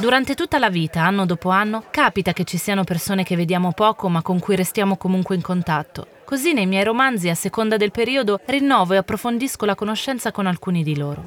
Durante 0.00 0.34
tutta 0.34 0.58
la 0.58 0.70
vita, 0.70 1.04
anno 1.04 1.26
dopo 1.26 1.50
anno, 1.50 1.84
capita 1.90 2.32
che 2.32 2.44
ci 2.44 2.56
siano 2.56 2.84
persone 2.84 3.22
che 3.22 3.36
vediamo 3.36 3.72
poco 3.72 4.08
ma 4.08 4.22
con 4.22 4.38
cui 4.38 4.56
restiamo 4.56 4.96
comunque 4.96 5.34
in 5.34 5.42
contatto. 5.42 6.06
Così 6.24 6.54
nei 6.54 6.64
miei 6.64 6.84
romanzi, 6.84 7.28
a 7.28 7.34
seconda 7.34 7.76
del 7.76 7.90
periodo, 7.90 8.40
rinnovo 8.46 8.94
e 8.94 8.96
approfondisco 8.96 9.66
la 9.66 9.74
conoscenza 9.74 10.32
con 10.32 10.46
alcuni 10.46 10.82
di 10.82 10.96
loro. 10.96 11.22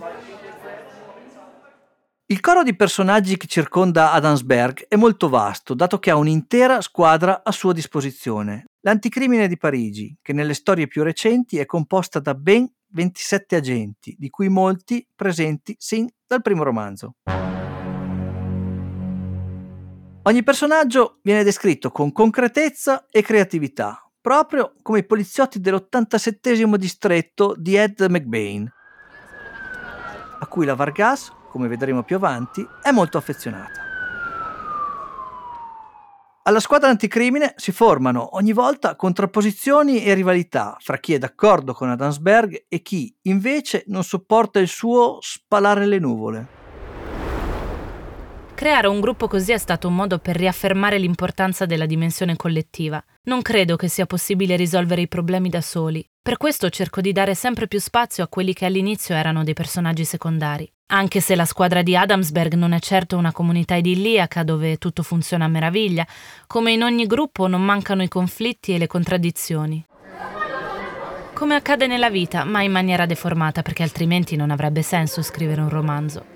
Il 2.26 2.40
coro 2.40 2.64
di 2.64 2.76
personaggi 2.76 3.38
che 3.38 3.46
circonda 3.46 4.12
Adamsberg 4.12 4.88
è 4.88 4.96
molto 4.96 5.30
vasto, 5.30 5.76
dato 5.76 6.00
che 6.00 6.10
ha 6.10 6.16
un'intera 6.16 6.82
squadra 6.82 7.44
a 7.44 7.52
sua 7.52 7.74
disposizione. 7.74 8.66
L'anticrimine 8.82 9.48
di 9.48 9.56
Parigi, 9.56 10.18
che 10.20 10.34
nelle 10.34 10.56
storie 10.56 10.88
più 10.88 11.04
recenti 11.04 11.60
è 11.60 11.68
composta 11.68 12.20
da 12.20 12.34
ben 12.34 12.68
27 12.88 13.56
agenti, 13.56 14.16
di 14.18 14.32
cui 14.32 14.50
molti 14.50 15.08
presenti 15.14 15.76
sin 15.78 16.08
dal 16.26 16.42
primo 16.42 16.64
romanzo. 16.64 17.18
Ogni 20.24 20.44
personaggio 20.44 21.20
viene 21.22 21.44
descritto 21.44 21.92
con 21.92 22.12
concretezza 22.12 23.08
e 23.12 23.22
creatività, 23.22 24.10
proprio 24.22 24.74
come 24.82 25.00
i 25.00 25.06
poliziotti 25.06 25.60
dell'87 25.60 26.76
distretto 26.78 27.56
di 27.58 27.76
Ed 27.76 28.06
McBain, 28.08 28.72
a 30.40 30.48
cui 30.48 30.66
la 30.66 30.76
Vargas 30.76 31.32
come 31.54 31.68
vedremo 31.68 32.02
più 32.02 32.16
avanti, 32.16 32.68
è 32.82 32.90
molto 32.90 33.20
affezionata. 33.20 33.82
Alla 36.46 36.60
squadra 36.60 36.90
anticrimine 36.90 37.54
si 37.58 37.72
formano 37.72 38.36
ogni 38.36 38.54
volta 38.54 38.96
contrapposizioni 38.96 40.04
e 40.04 40.16
rivalità 40.16 40.76
fra 40.80 40.98
chi 40.98 41.14
è 41.14 41.20
d'accordo 41.20 41.74
con 41.74 41.90
Adamsberg 41.92 42.66
e 42.68 42.82
chi 42.82 43.16
invece 43.24 43.84
non 43.86 44.04
sopporta 44.04 44.58
il 44.58 44.68
suo 44.68 45.20
spalare 45.22 45.86
le 45.86 46.00
nuvole. 46.00 46.63
Creare 48.56 48.88
un 48.88 49.00
gruppo 49.02 49.28
così 49.28 49.52
è 49.52 49.58
stato 49.58 49.88
un 49.88 49.96
modo 49.96 50.20
per 50.20 50.36
riaffermare 50.36 50.98
l'importanza 50.98 51.66
della 51.66 51.86
dimensione 51.86 52.36
collettiva. 52.36 53.04
Non 53.24 53.42
credo 53.42 53.76
che 53.76 53.88
sia 53.88 54.06
possibile 54.06 54.56
risolvere 54.56 55.02
i 55.02 55.08
problemi 55.08 55.50
da 55.50 55.60
soli. 55.60 56.08
Per 56.22 56.38
questo 56.38 56.70
cerco 56.70 57.02
di 57.02 57.12
dare 57.12 57.36
sempre 57.36 57.68
più 57.68 57.80
spazio 57.80 58.24
a 58.24 58.28
quelli 58.28 58.54
che 58.54 58.66
all'inizio 58.66 59.16
erano 59.16 59.44
dei 59.44 59.54
personaggi 59.54 60.06
secondari. 60.06 60.72
Anche 60.88 61.20
se 61.20 61.36
la 61.36 61.46
squadra 61.46 61.82
di 61.82 61.98
Adamsberg 61.98 62.54
non 62.54 62.72
è 62.72 62.80
certo 62.80 63.18
una 63.18 63.32
comunità 63.32 63.76
idilliaca 63.76 64.44
dove 64.44 64.78
tutto 64.78 65.02
funziona 65.02 65.46
a 65.46 65.50
meraviglia, 65.50 66.06
come 66.48 66.72
in 66.72 66.84
ogni 66.84 67.08
gruppo 67.08 67.48
non 67.48 67.64
mancano 67.64 68.04
i 68.04 68.08
conflitti 68.08 68.74
e 68.74 68.78
le 68.78 68.88
contraddizioni. 68.88 69.84
Come 71.34 71.56
accade 71.56 71.88
nella 71.88 72.12
vita, 72.12 72.44
ma 72.46 72.62
in 72.62 72.72
maniera 72.72 73.06
deformata, 73.08 73.64
perché 73.64 73.84
altrimenti 73.84 74.36
non 74.36 74.52
avrebbe 74.52 74.84
senso 74.84 75.22
scrivere 75.24 75.62
un 75.62 75.70
romanzo. 75.70 76.33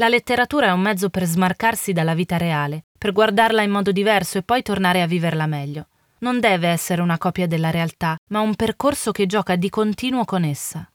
La 0.00 0.06
letteratura 0.06 0.68
è 0.68 0.70
un 0.70 0.80
mezzo 0.80 1.10
per 1.10 1.24
smarcarsi 1.24 1.92
dalla 1.92 2.14
vita 2.14 2.36
reale, 2.36 2.84
per 2.96 3.10
guardarla 3.10 3.62
in 3.62 3.72
modo 3.72 3.90
diverso 3.90 4.38
e 4.38 4.44
poi 4.44 4.62
tornare 4.62 5.02
a 5.02 5.08
viverla 5.08 5.46
meglio. 5.46 5.88
Non 6.20 6.38
deve 6.38 6.68
essere 6.68 7.02
una 7.02 7.18
copia 7.18 7.48
della 7.48 7.70
realtà, 7.70 8.16
ma 8.28 8.38
un 8.38 8.54
percorso 8.54 9.10
che 9.10 9.26
gioca 9.26 9.56
di 9.56 9.68
continuo 9.68 10.24
con 10.24 10.44
essa. 10.44 10.88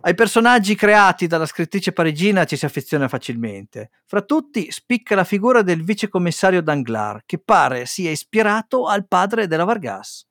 Ai 0.00 0.14
personaggi 0.14 0.74
creati 0.74 1.26
dalla 1.26 1.44
scrittrice 1.44 1.92
parigina 1.92 2.44
ci 2.44 2.56
si 2.56 2.64
affeziona 2.64 3.08
facilmente. 3.08 3.90
Fra 4.06 4.22
tutti 4.22 4.70
spicca 4.70 5.14
la 5.14 5.24
figura 5.24 5.60
del 5.60 5.84
vicecommissario 5.84 6.62
Danglars, 6.62 7.24
che 7.26 7.38
pare 7.38 7.84
sia 7.84 8.10
ispirato 8.10 8.86
al 8.86 9.06
padre 9.06 9.46
della 9.46 9.64
Vargas. 9.64 10.26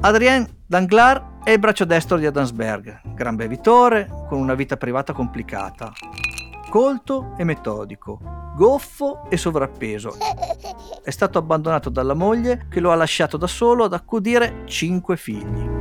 Adrien 0.00 0.58
Danglars 0.70 1.42
è 1.42 1.50
il 1.50 1.58
braccio 1.58 1.84
destro 1.84 2.16
di 2.16 2.26
Adamsberg, 2.26 3.00
gran 3.12 3.34
bevitore, 3.34 4.06
con 4.28 4.38
una 4.38 4.54
vita 4.54 4.76
privata 4.76 5.12
complicata 5.12 5.90
colto 6.70 7.34
e 7.36 7.42
metodico, 7.42 8.20
goffo 8.54 9.28
e 9.28 9.36
sovrappeso. 9.36 10.14
È 11.02 11.10
stato 11.10 11.38
abbandonato 11.38 11.90
dalla 11.90 12.14
moglie 12.14 12.68
che 12.70 12.78
lo 12.78 12.92
ha 12.92 12.94
lasciato 12.94 13.36
da 13.36 13.48
solo 13.48 13.82
ad 13.82 13.92
accudire 13.92 14.62
cinque 14.66 15.16
figli. 15.16 15.79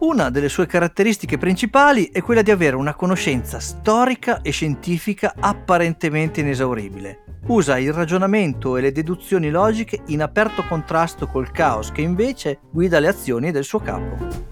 Una 0.00 0.30
delle 0.30 0.48
sue 0.48 0.66
caratteristiche 0.66 1.38
principali 1.38 2.10
è 2.12 2.22
quella 2.22 2.42
di 2.42 2.52
avere 2.52 2.76
una 2.76 2.94
conoscenza 2.94 3.58
storica 3.58 4.42
e 4.42 4.52
scientifica 4.52 5.34
apparentemente 5.36 6.38
inesauribile. 6.40 7.24
Usa 7.46 7.78
il 7.78 7.92
ragionamento 7.92 8.76
e 8.76 8.80
le 8.80 8.92
deduzioni 8.92 9.50
logiche 9.50 10.02
in 10.06 10.22
aperto 10.22 10.64
contrasto 10.64 11.26
col 11.26 11.50
caos 11.50 11.90
che 11.90 12.02
invece 12.02 12.60
guida 12.70 13.00
le 13.00 13.08
azioni 13.08 13.50
del 13.50 13.64
suo 13.64 13.80
capo. 13.80 14.46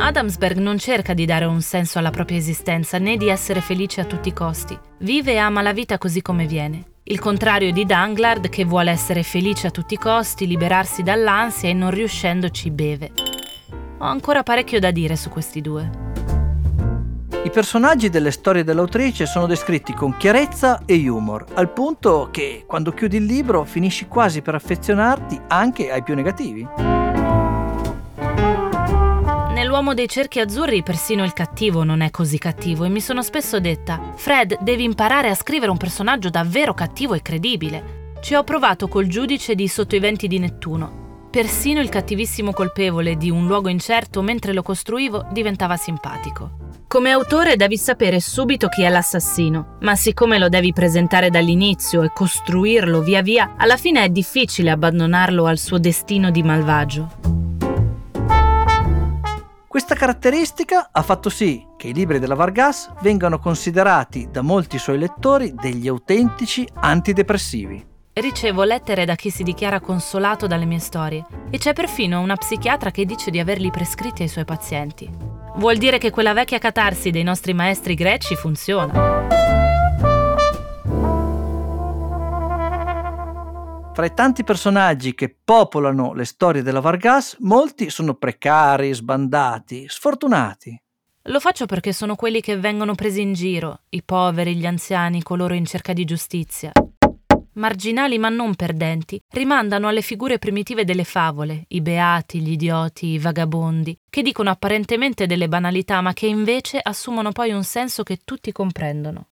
Adamsberg 0.00 0.56
non 0.56 0.78
cerca 0.78 1.14
di 1.14 1.24
dare 1.24 1.44
un 1.44 1.60
senso 1.60 2.00
alla 2.00 2.10
propria 2.10 2.38
esistenza 2.38 2.98
né 2.98 3.16
di 3.16 3.28
essere 3.28 3.60
felice 3.60 4.00
a 4.00 4.06
tutti 4.06 4.28
i 4.28 4.32
costi. 4.32 4.76
Vive 4.98 5.34
e 5.34 5.36
ama 5.36 5.62
la 5.62 5.72
vita 5.72 5.98
così 5.98 6.20
come 6.20 6.46
viene. 6.46 6.94
Il 7.04 7.20
contrario 7.20 7.70
di 7.70 7.86
Danglard 7.86 8.48
che 8.48 8.64
vuole 8.64 8.90
essere 8.90 9.22
felice 9.22 9.68
a 9.68 9.70
tutti 9.70 9.94
i 9.94 9.98
costi, 9.98 10.48
liberarsi 10.48 11.04
dall'ansia 11.04 11.68
e 11.68 11.74
non 11.74 11.90
riuscendoci 11.90 12.70
beve. 12.70 13.12
Ho 14.02 14.06
ancora 14.06 14.42
parecchio 14.42 14.80
da 14.80 14.90
dire 14.90 15.14
su 15.14 15.28
questi 15.28 15.60
due. 15.60 15.90
I 17.44 17.50
personaggi 17.50 18.08
delle 18.08 18.30
storie 18.30 18.64
dell'autrice 18.64 19.26
sono 19.26 19.46
descritti 19.46 19.92
con 19.92 20.16
chiarezza 20.16 20.82
e 20.86 21.06
humor, 21.06 21.44
al 21.52 21.70
punto 21.70 22.28
che 22.30 22.64
quando 22.66 22.92
chiudi 22.92 23.18
il 23.18 23.24
libro 23.24 23.64
finisci 23.64 24.06
quasi 24.06 24.40
per 24.40 24.54
affezionarti 24.54 25.38
anche 25.48 25.90
ai 25.90 26.02
più 26.02 26.14
negativi. 26.14 26.66
Nell'uomo 29.52 29.92
dei 29.92 30.08
cerchi 30.08 30.40
azzurri 30.40 30.82
persino 30.82 31.22
il 31.22 31.34
cattivo 31.34 31.82
non 31.82 32.00
è 32.00 32.10
così 32.10 32.38
cattivo 32.38 32.84
e 32.84 32.88
mi 32.88 33.00
sono 33.00 33.22
spesso 33.22 33.60
detta, 33.60 34.00
Fred, 34.14 34.62
devi 34.62 34.84
imparare 34.84 35.28
a 35.28 35.34
scrivere 35.34 35.70
un 35.70 35.76
personaggio 35.76 36.30
davvero 36.30 36.72
cattivo 36.72 37.12
e 37.12 37.20
credibile. 37.20 38.14
Ci 38.22 38.34
ho 38.34 38.44
provato 38.44 38.88
col 38.88 39.08
giudice 39.08 39.54
di 39.54 39.68
Sotto 39.68 39.94
i 39.94 40.00
venti 40.00 40.26
di 40.26 40.38
Nettuno. 40.38 41.09
Persino 41.30 41.78
il 41.78 41.88
cattivissimo 41.88 42.50
colpevole 42.50 43.14
di 43.16 43.30
un 43.30 43.46
luogo 43.46 43.68
incerto 43.68 44.20
mentre 44.20 44.52
lo 44.52 44.62
costruivo 44.62 45.28
diventava 45.30 45.76
simpatico. 45.76 46.58
Come 46.88 47.12
autore 47.12 47.54
devi 47.54 47.78
sapere 47.78 48.18
subito 48.18 48.66
chi 48.66 48.82
è 48.82 48.88
l'assassino, 48.88 49.76
ma 49.82 49.94
siccome 49.94 50.38
lo 50.38 50.48
devi 50.48 50.72
presentare 50.72 51.30
dall'inizio 51.30 52.02
e 52.02 52.10
costruirlo 52.12 53.00
via 53.00 53.22
via, 53.22 53.54
alla 53.56 53.76
fine 53.76 54.02
è 54.02 54.08
difficile 54.08 54.70
abbandonarlo 54.70 55.46
al 55.46 55.58
suo 55.58 55.78
destino 55.78 56.32
di 56.32 56.42
malvagio. 56.42 57.12
Questa 59.68 59.94
caratteristica 59.94 60.88
ha 60.90 61.02
fatto 61.02 61.30
sì 61.30 61.64
che 61.76 61.86
i 61.86 61.94
libri 61.94 62.18
della 62.18 62.34
Vargas 62.34 62.90
vengano 63.02 63.38
considerati 63.38 64.26
da 64.32 64.42
molti 64.42 64.78
suoi 64.78 64.98
lettori 64.98 65.54
degli 65.54 65.86
autentici 65.86 66.66
antidepressivi. 66.74 67.89
Ricevo 68.20 68.64
lettere 68.64 69.06
da 69.06 69.14
chi 69.14 69.30
si 69.30 69.42
dichiara 69.42 69.80
consolato 69.80 70.46
dalle 70.46 70.66
mie 70.66 70.78
storie 70.78 71.24
e 71.48 71.56
c'è 71.56 71.72
perfino 71.72 72.20
una 72.20 72.36
psichiatra 72.36 72.90
che 72.90 73.06
dice 73.06 73.30
di 73.30 73.38
averli 73.38 73.70
prescritti 73.70 74.20
ai 74.20 74.28
suoi 74.28 74.44
pazienti. 74.44 75.10
Vuol 75.56 75.78
dire 75.78 75.96
che 75.96 76.10
quella 76.10 76.34
vecchia 76.34 76.58
catarsi 76.58 77.10
dei 77.10 77.22
nostri 77.22 77.54
maestri 77.54 77.94
greci 77.94 78.36
funziona. 78.36 78.92
Fra 83.94 84.04
i 84.04 84.12
tanti 84.12 84.44
personaggi 84.44 85.14
che 85.14 85.34
popolano 85.42 86.12
le 86.12 86.26
storie 86.26 86.60
della 86.60 86.80
Vargas, 86.80 87.38
molti 87.38 87.88
sono 87.88 88.12
precari, 88.16 88.92
sbandati, 88.92 89.86
sfortunati. 89.88 90.78
Lo 91.22 91.40
faccio 91.40 91.64
perché 91.64 91.94
sono 91.94 92.16
quelli 92.16 92.42
che 92.42 92.58
vengono 92.58 92.94
presi 92.94 93.22
in 93.22 93.32
giro, 93.32 93.80
i 93.88 94.02
poveri, 94.02 94.56
gli 94.56 94.66
anziani, 94.66 95.22
coloro 95.22 95.54
in 95.54 95.64
cerca 95.64 95.94
di 95.94 96.04
giustizia. 96.04 96.70
Marginali 97.54 98.16
ma 98.18 98.28
non 98.28 98.54
perdenti, 98.54 99.20
rimandano 99.32 99.88
alle 99.88 100.02
figure 100.02 100.38
primitive 100.38 100.84
delle 100.84 101.02
favole, 101.02 101.64
i 101.68 101.80
beati, 101.80 102.40
gli 102.40 102.52
idioti, 102.52 103.06
i 103.08 103.18
vagabondi, 103.18 103.98
che 104.08 104.22
dicono 104.22 104.50
apparentemente 104.50 105.26
delle 105.26 105.48
banalità 105.48 106.00
ma 106.00 106.12
che 106.12 106.26
invece 106.26 106.78
assumono 106.80 107.32
poi 107.32 107.50
un 107.50 107.64
senso 107.64 108.04
che 108.04 108.20
tutti 108.24 108.52
comprendono. 108.52 109.30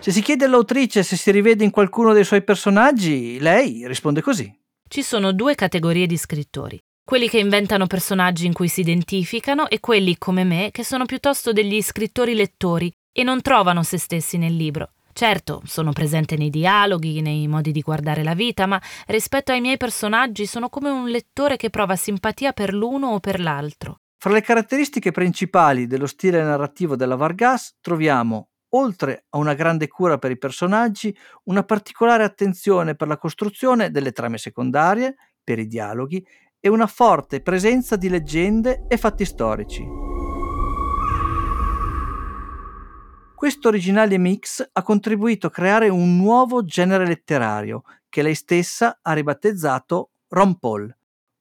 Se 0.00 0.10
si 0.10 0.20
chiede 0.22 0.46
all'autrice 0.46 1.04
se 1.04 1.16
si 1.16 1.30
rivede 1.30 1.62
in 1.62 1.70
qualcuno 1.70 2.12
dei 2.12 2.24
suoi 2.24 2.42
personaggi, 2.42 3.38
lei 3.38 3.86
risponde 3.86 4.20
così. 4.20 4.52
Ci 4.88 5.02
sono 5.02 5.32
due 5.32 5.54
categorie 5.54 6.08
di 6.08 6.16
scrittori. 6.16 6.76
Quelli 7.04 7.28
che 7.28 7.38
inventano 7.38 7.86
personaggi 7.86 8.46
in 8.46 8.52
cui 8.52 8.66
si 8.66 8.80
identificano 8.80 9.68
e 9.68 9.78
quelli, 9.78 10.18
come 10.18 10.42
me, 10.42 10.70
che 10.72 10.82
sono 10.82 11.06
piuttosto 11.06 11.52
degli 11.52 11.80
scrittori 11.80 12.34
lettori 12.34 12.92
e 13.12 13.22
non 13.22 13.40
trovano 13.42 13.84
se 13.84 13.98
stessi 13.98 14.36
nel 14.38 14.56
libro. 14.56 14.90
Certo, 15.12 15.60
sono 15.64 15.92
presente 15.92 16.36
nei 16.36 16.50
dialoghi, 16.50 17.20
nei 17.20 17.46
modi 17.46 17.70
di 17.70 17.82
guardare 17.82 18.22
la 18.22 18.34
vita, 18.34 18.66
ma 18.66 18.80
rispetto 19.06 19.52
ai 19.52 19.60
miei 19.60 19.76
personaggi 19.76 20.46
sono 20.46 20.68
come 20.68 20.90
un 20.90 21.08
lettore 21.08 21.56
che 21.56 21.70
prova 21.70 21.96
simpatia 21.96 22.52
per 22.52 22.72
l'uno 22.72 23.08
o 23.08 23.20
per 23.20 23.38
l'altro. 23.40 23.98
Fra 24.16 24.32
le 24.32 24.40
caratteristiche 24.40 25.10
principali 25.10 25.86
dello 25.86 26.06
stile 26.06 26.42
narrativo 26.42 26.96
della 26.96 27.16
Vargas 27.16 27.76
troviamo 27.80 28.50
oltre 28.74 29.24
a 29.30 29.38
una 29.38 29.54
grande 29.54 29.88
cura 29.88 30.18
per 30.18 30.30
i 30.30 30.38
personaggi, 30.38 31.14
una 31.44 31.62
particolare 31.64 32.24
attenzione 32.24 32.94
per 32.94 33.08
la 33.08 33.18
costruzione 33.18 33.90
delle 33.90 34.12
trame 34.12 34.38
secondarie, 34.38 35.16
per 35.42 35.58
i 35.58 35.66
dialoghi 35.66 36.24
e 36.60 36.68
una 36.68 36.86
forte 36.86 37.42
presenza 37.42 37.96
di 37.96 38.08
leggende 38.08 38.84
e 38.88 38.96
fatti 38.96 39.24
storici. 39.24 40.11
Questo 43.42 43.66
originale 43.66 44.18
mix 44.18 44.64
ha 44.70 44.82
contribuito 44.84 45.48
a 45.48 45.50
creare 45.50 45.88
un 45.88 46.16
nuovo 46.16 46.64
genere 46.64 47.04
letterario 47.04 47.82
che 48.08 48.22
lei 48.22 48.36
stessa 48.36 49.00
ha 49.02 49.12
ribattezzato 49.14 50.10
rompol, 50.28 50.96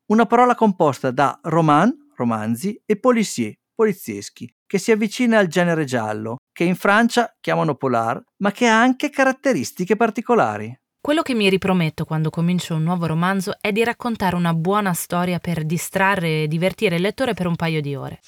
una 0.08 0.26
parola 0.26 0.56
composta 0.56 1.12
da 1.12 1.40
roman, 1.44 1.96
romanzi, 2.16 2.82
e 2.88 2.98
policier, 2.98 3.54
polizieschi, 3.76 4.52
che 4.66 4.80
si 4.80 4.92
avvicina 4.92 5.38
al 5.38 5.46
genere 5.46 5.86
giallo, 5.86 6.38
che 6.52 6.64
in 6.64 6.76
Francia 6.76 7.36
chiamano 7.40 7.76
polar, 7.76 8.20
ma 8.38 8.50
che 8.50 8.66
ha 8.66 8.82
anche 8.82 9.12
caratteristiche 9.12 9.96
particolari. 9.96 10.76
Quello 11.00 11.22
che 11.22 11.36
mi 11.36 11.50
riprometto 11.50 12.06
quando 12.06 12.32
comincio 12.32 12.74
un 12.74 12.82
nuovo 12.82 13.06
romanzo 13.06 13.58
è 13.62 13.72
di 13.72 13.84
raccontare 13.84 14.36
una 14.36 14.56
buona 14.56 14.94
storia 14.94 15.38
per 15.38 15.66
distrarre 15.66 16.42
e 16.44 16.48
divertire 16.48 16.96
il 16.96 17.04
lettore 17.04 17.36
per 17.36 17.46
un 17.46 17.56
paio 17.56 17.80
di 17.80 17.94
ore. 17.94 18.22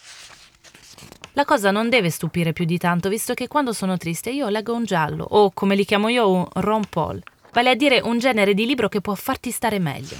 La 1.33 1.45
cosa 1.45 1.71
non 1.71 1.89
deve 1.89 2.09
stupire 2.09 2.53
più 2.53 2.65
di 2.65 2.77
tanto, 2.77 3.09
visto 3.09 3.33
che 3.33 3.47
quando 3.47 3.73
sono 3.73 3.97
triste 3.97 4.29
io 4.29 4.49
leggo 4.49 4.75
un 4.75 4.83
giallo, 4.85 5.23
o 5.23 5.51
come 5.51 5.75
li 5.75 5.83
chiamo 5.83 6.07
io 6.07 6.29
un 6.29 6.47
rom-pol, 6.53 7.23
vale 7.51 7.69
a 7.71 7.75
dire 7.75 8.01
un 8.03 8.19
genere 8.19 8.53
di 8.53 8.65
libro 8.65 8.87
che 8.87 9.01
può 9.01 9.15
farti 9.15 9.49
stare 9.49 9.79
meglio. 9.79 10.17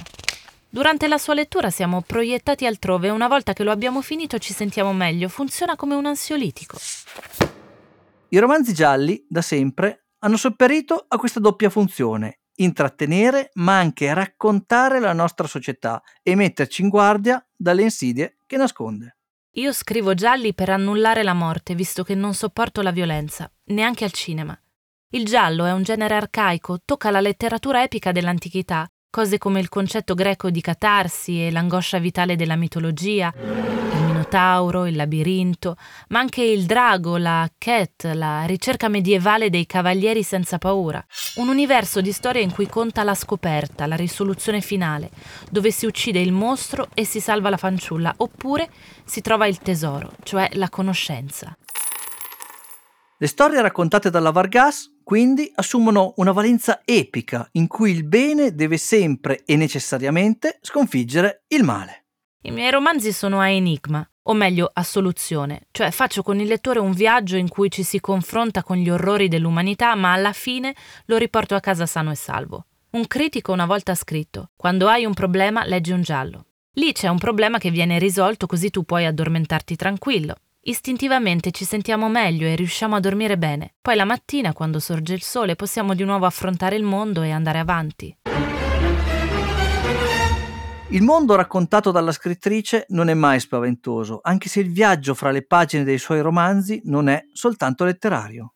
Durante 0.68 1.06
la 1.06 1.18
sua 1.18 1.34
lettura 1.34 1.70
siamo 1.70 2.00
proiettati 2.00 2.66
altrove 2.66 3.06
e 3.06 3.10
una 3.10 3.28
volta 3.28 3.52
che 3.52 3.62
lo 3.62 3.70
abbiamo 3.70 4.02
finito 4.02 4.38
ci 4.38 4.52
sentiamo 4.52 4.92
meglio, 4.92 5.28
funziona 5.28 5.76
come 5.76 5.94
un 5.94 6.06
ansiolitico. 6.06 6.76
I 8.30 8.38
romanzi 8.38 8.74
gialli, 8.74 9.24
da 9.28 9.40
sempre, 9.40 10.06
hanno 10.18 10.36
sopperito 10.36 11.04
a 11.06 11.16
questa 11.16 11.38
doppia 11.38 11.70
funzione, 11.70 12.40
intrattenere 12.56 13.50
ma 13.54 13.78
anche 13.78 14.12
raccontare 14.12 14.98
la 14.98 15.12
nostra 15.12 15.46
società 15.46 16.02
e 16.24 16.34
metterci 16.34 16.82
in 16.82 16.88
guardia 16.88 17.46
dalle 17.54 17.82
insidie 17.82 18.38
che 18.44 18.56
nasconde. 18.56 19.18
Io 19.56 19.72
scrivo 19.72 20.14
gialli 20.14 20.52
per 20.52 20.68
annullare 20.70 21.22
la 21.22 21.32
morte, 21.32 21.76
visto 21.76 22.02
che 22.02 22.16
non 22.16 22.34
sopporto 22.34 22.82
la 22.82 22.90
violenza, 22.90 23.48
neanche 23.66 24.04
al 24.04 24.10
cinema. 24.10 24.58
Il 25.12 25.24
giallo 25.24 25.64
è 25.64 25.72
un 25.72 25.84
genere 25.84 26.14
arcaico, 26.14 26.80
tocca 26.84 27.10
la 27.12 27.20
letteratura 27.20 27.82
epica 27.84 28.10
dell'antichità 28.10 28.88
cose 29.14 29.38
come 29.38 29.60
il 29.60 29.68
concetto 29.68 30.14
greco 30.14 30.50
di 30.50 30.60
catarsi 30.60 31.46
e 31.46 31.52
l'angoscia 31.52 31.98
vitale 31.98 32.34
della 32.34 32.56
mitologia, 32.56 33.32
minotauro, 34.34 34.86
il 34.86 34.96
labirinto, 34.96 35.76
ma 36.08 36.18
anche 36.18 36.42
il 36.42 36.64
drago, 36.64 37.16
la 37.16 37.48
cat, 37.56 38.10
la 38.14 38.44
ricerca 38.44 38.88
medievale 38.88 39.48
dei 39.48 39.66
cavalieri 39.66 40.22
senza 40.22 40.58
paura. 40.58 41.04
Un 41.36 41.48
universo 41.48 42.00
di 42.00 42.10
storia 42.10 42.42
in 42.42 42.52
cui 42.52 42.66
conta 42.66 43.04
la 43.04 43.14
scoperta, 43.14 43.86
la 43.86 43.94
risoluzione 43.94 44.60
finale, 44.60 45.10
dove 45.50 45.70
si 45.70 45.86
uccide 45.86 46.20
il 46.20 46.32
mostro 46.32 46.88
e 46.94 47.04
si 47.04 47.20
salva 47.20 47.48
la 47.48 47.56
fanciulla, 47.56 48.14
oppure 48.18 48.68
si 49.04 49.20
trova 49.20 49.46
il 49.46 49.58
tesoro, 49.58 50.12
cioè 50.24 50.48
la 50.54 50.68
conoscenza. 50.68 51.56
Le 53.16 53.26
storie 53.28 53.62
raccontate 53.62 54.10
dalla 54.10 54.32
Vargas 54.32 54.90
quindi 55.04 55.50
assumono 55.54 56.14
una 56.16 56.32
valenza 56.32 56.80
epica 56.84 57.46
in 57.52 57.66
cui 57.68 57.90
il 57.92 58.04
bene 58.04 58.54
deve 58.54 58.78
sempre 58.78 59.42
e 59.44 59.54
necessariamente 59.54 60.58
sconfiggere 60.62 61.44
il 61.48 61.62
male. 61.62 62.06
I 62.46 62.50
miei 62.50 62.70
romanzi 62.70 63.12
sono 63.12 63.40
a 63.40 63.48
enigma, 63.48 64.06
o 64.24 64.32
meglio 64.34 64.70
a 64.72 64.82
soluzione, 64.82 65.66
cioè 65.70 65.90
faccio 65.90 66.22
con 66.22 66.40
il 66.40 66.46
lettore 66.46 66.78
un 66.78 66.92
viaggio 66.92 67.36
in 67.36 67.48
cui 67.48 67.70
ci 67.70 67.82
si 67.82 68.00
confronta 68.00 68.62
con 68.62 68.76
gli 68.76 68.90
orrori 68.90 69.28
dell'umanità, 69.28 69.94
ma 69.94 70.12
alla 70.12 70.32
fine 70.32 70.74
lo 71.06 71.16
riporto 71.16 71.54
a 71.54 71.60
casa 71.60 71.86
sano 71.86 72.10
e 72.10 72.16
salvo. 72.16 72.66
Un 72.90 73.06
critico 73.06 73.52
una 73.52 73.66
volta 73.66 73.92
ha 73.92 73.96
scritto: 73.96 74.50
Quando 74.56 74.88
hai 74.88 75.04
un 75.04 75.14
problema, 75.14 75.64
leggi 75.64 75.92
un 75.92 76.02
giallo. 76.02 76.46
Lì 76.74 76.92
c'è 76.92 77.08
un 77.08 77.18
problema 77.18 77.58
che 77.58 77.70
viene 77.70 77.98
risolto 77.98 78.46
così 78.46 78.70
tu 78.70 78.84
puoi 78.84 79.04
addormentarti 79.06 79.76
tranquillo. 79.76 80.34
Istintivamente 80.66 81.50
ci 81.50 81.64
sentiamo 81.64 82.08
meglio 82.08 82.46
e 82.46 82.56
riusciamo 82.56 82.96
a 82.96 83.00
dormire 83.00 83.36
bene. 83.36 83.74
Poi 83.82 83.96
la 83.96 84.04
mattina, 84.04 84.52
quando 84.52 84.78
sorge 84.78 85.12
il 85.12 85.22
sole, 85.22 85.56
possiamo 85.56 85.94
di 85.94 86.04
nuovo 86.04 86.24
affrontare 86.24 86.76
il 86.76 86.82
mondo 86.82 87.22
e 87.22 87.30
andare 87.30 87.58
avanti. 87.58 88.16
Il 90.88 91.02
mondo 91.02 91.34
raccontato 91.34 91.90
dalla 91.90 92.12
scrittrice 92.12 92.84
non 92.90 93.08
è 93.08 93.14
mai 93.14 93.40
spaventoso, 93.40 94.20
anche 94.22 94.50
se 94.50 94.60
il 94.60 94.70
viaggio 94.70 95.14
fra 95.14 95.30
le 95.30 95.44
pagine 95.44 95.82
dei 95.82 95.96
suoi 95.96 96.20
romanzi 96.20 96.82
non 96.84 97.08
è 97.08 97.24
soltanto 97.32 97.84
letterario. 97.84 98.52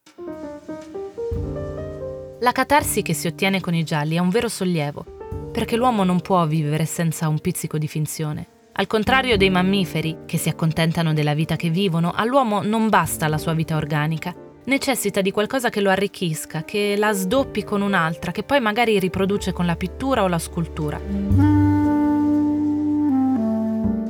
La 2.40 2.52
catarsi 2.52 3.00
che 3.00 3.14
si 3.14 3.26
ottiene 3.26 3.60
con 3.60 3.74
i 3.74 3.82
gialli 3.82 4.16
è 4.16 4.20
un 4.20 4.28
vero 4.28 4.48
sollievo, 4.48 5.04
perché 5.50 5.76
l'uomo 5.76 6.04
non 6.04 6.20
può 6.20 6.46
vivere 6.46 6.84
senza 6.84 7.28
un 7.28 7.40
pizzico 7.40 7.78
di 7.78 7.88
finzione. 7.88 8.46
Al 8.74 8.86
contrario 8.86 9.38
dei 9.38 9.50
mammiferi, 9.50 10.18
che 10.26 10.36
si 10.36 10.50
accontentano 10.50 11.14
della 11.14 11.34
vita 11.34 11.56
che 11.56 11.70
vivono, 11.70 12.12
all'uomo 12.14 12.62
non 12.62 12.90
basta 12.90 13.26
la 13.26 13.38
sua 13.38 13.54
vita 13.54 13.76
organica. 13.76 14.34
Necessita 14.66 15.22
di 15.22 15.32
qualcosa 15.32 15.70
che 15.70 15.80
lo 15.80 15.88
arricchisca, 15.88 16.62
che 16.62 16.94
la 16.96 17.12
sdoppi 17.12 17.64
con 17.64 17.80
un'altra, 17.80 18.32
che 18.32 18.42
poi 18.42 18.60
magari 18.60 18.98
riproduce 18.98 19.52
con 19.52 19.64
la 19.64 19.76
pittura 19.76 20.22
o 20.22 20.28
la 20.28 20.38
scultura. 20.38 21.57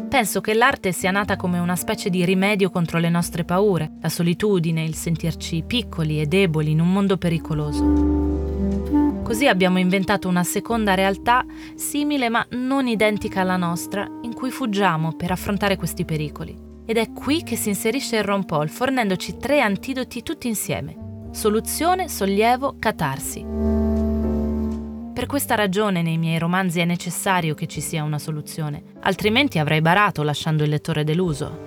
Penso 0.08 0.40
che 0.40 0.54
l'arte 0.54 0.92
sia 0.92 1.10
nata 1.10 1.36
come 1.36 1.58
una 1.58 1.76
specie 1.76 2.08
di 2.08 2.24
rimedio 2.24 2.70
contro 2.70 2.98
le 2.98 3.10
nostre 3.10 3.44
paure, 3.44 3.92
la 4.00 4.08
solitudine, 4.08 4.82
il 4.82 4.94
sentirci 4.94 5.62
piccoli 5.66 6.20
e 6.20 6.26
deboli 6.26 6.70
in 6.70 6.80
un 6.80 6.90
mondo 6.90 7.18
pericoloso. 7.18 8.28
Così 9.22 9.46
abbiamo 9.46 9.78
inventato 9.78 10.26
una 10.26 10.44
seconda 10.44 10.94
realtà 10.94 11.44
simile 11.74 12.30
ma 12.30 12.44
non 12.52 12.86
identica 12.86 13.42
alla 13.42 13.58
nostra, 13.58 14.08
in 14.22 14.32
cui 14.32 14.50
fuggiamo 14.50 15.12
per 15.12 15.30
affrontare 15.30 15.76
questi 15.76 16.06
pericoli. 16.06 16.56
Ed 16.86 16.96
è 16.96 17.12
qui 17.12 17.42
che 17.42 17.56
si 17.56 17.68
inserisce 17.68 18.16
il 18.16 18.24
Ron 18.24 18.46
Paul, 18.46 18.70
fornendoci 18.70 19.36
tre 19.36 19.60
antidoti 19.60 20.22
tutti 20.22 20.48
insieme. 20.48 21.28
Soluzione, 21.32 22.08
sollievo, 22.08 22.76
catarsi. 22.78 23.87
Per 25.18 25.26
questa 25.26 25.56
ragione 25.56 26.00
nei 26.00 26.16
miei 26.16 26.38
romanzi 26.38 26.78
è 26.78 26.84
necessario 26.84 27.56
che 27.56 27.66
ci 27.66 27.80
sia 27.80 28.04
una 28.04 28.20
soluzione, 28.20 28.84
altrimenti 29.00 29.58
avrei 29.58 29.80
barato 29.80 30.22
lasciando 30.22 30.62
il 30.62 30.70
lettore 30.70 31.02
deluso. 31.02 31.58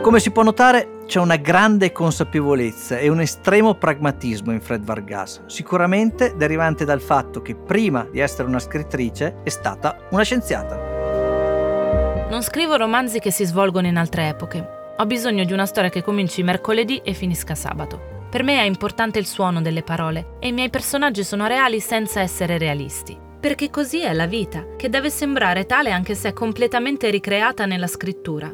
Come 0.00 0.18
si 0.18 0.30
può 0.30 0.42
notare, 0.42 1.02
c'è 1.04 1.20
una 1.20 1.36
grande 1.36 1.92
consapevolezza 1.92 2.96
e 2.96 3.10
un 3.10 3.20
estremo 3.20 3.74
pragmatismo 3.74 4.50
in 4.50 4.62
Fred 4.62 4.82
Vargas, 4.82 5.42
sicuramente 5.44 6.34
derivante 6.38 6.86
dal 6.86 7.02
fatto 7.02 7.42
che 7.42 7.54
prima 7.54 8.08
di 8.10 8.20
essere 8.20 8.48
una 8.48 8.60
scrittrice 8.60 9.42
è 9.42 9.50
stata 9.50 10.06
una 10.08 10.22
scienziata. 10.22 12.28
Non 12.30 12.40
scrivo 12.40 12.76
romanzi 12.76 13.18
che 13.18 13.30
si 13.30 13.44
svolgono 13.44 13.86
in 13.86 13.98
altre 13.98 14.28
epoche. 14.28 14.94
Ho 14.96 15.04
bisogno 15.04 15.44
di 15.44 15.52
una 15.52 15.66
storia 15.66 15.90
che 15.90 16.02
cominci 16.02 16.42
mercoledì 16.42 17.02
e 17.04 17.12
finisca 17.12 17.54
sabato. 17.54 18.16
Per 18.30 18.42
me 18.42 18.60
è 18.60 18.64
importante 18.64 19.18
il 19.18 19.26
suono 19.26 19.62
delle 19.62 19.82
parole 19.82 20.36
e 20.38 20.48
i 20.48 20.52
miei 20.52 20.68
personaggi 20.68 21.24
sono 21.24 21.46
reali 21.46 21.80
senza 21.80 22.20
essere 22.20 22.58
realisti. 22.58 23.16
Perché 23.40 23.70
così 23.70 24.02
è 24.02 24.12
la 24.12 24.26
vita, 24.26 24.76
che 24.76 24.90
deve 24.90 25.08
sembrare 25.08 25.64
tale 25.64 25.92
anche 25.92 26.14
se 26.14 26.28
è 26.28 26.32
completamente 26.34 27.08
ricreata 27.08 27.64
nella 27.64 27.86
scrittura. 27.86 28.52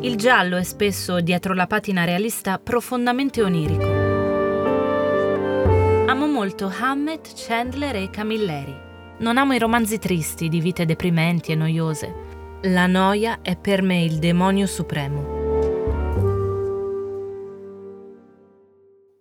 Il 0.00 0.16
giallo 0.16 0.56
è 0.56 0.62
spesso, 0.64 1.20
dietro 1.20 1.54
la 1.54 1.66
patina 1.66 2.04
realista, 2.04 2.58
profondamente 2.58 3.42
onirico. 3.42 3.84
Amo 6.06 6.44
letto 6.44 6.70
Hammett, 6.78 7.32
Chandler 7.34 7.96
e 7.96 8.10
Camilleri. 8.10 8.74
Non 9.18 9.38
amo 9.38 9.54
i 9.54 9.58
romanzi 9.58 9.98
tristi 9.98 10.48
di 10.48 10.60
vite 10.60 10.84
deprimenti 10.84 11.52
e 11.52 11.54
noiose. 11.54 12.14
La 12.62 12.86
noia 12.86 13.38
è 13.40 13.56
per 13.56 13.80
me 13.80 14.02
il 14.02 14.18
demonio 14.18 14.66
supremo. 14.66 15.39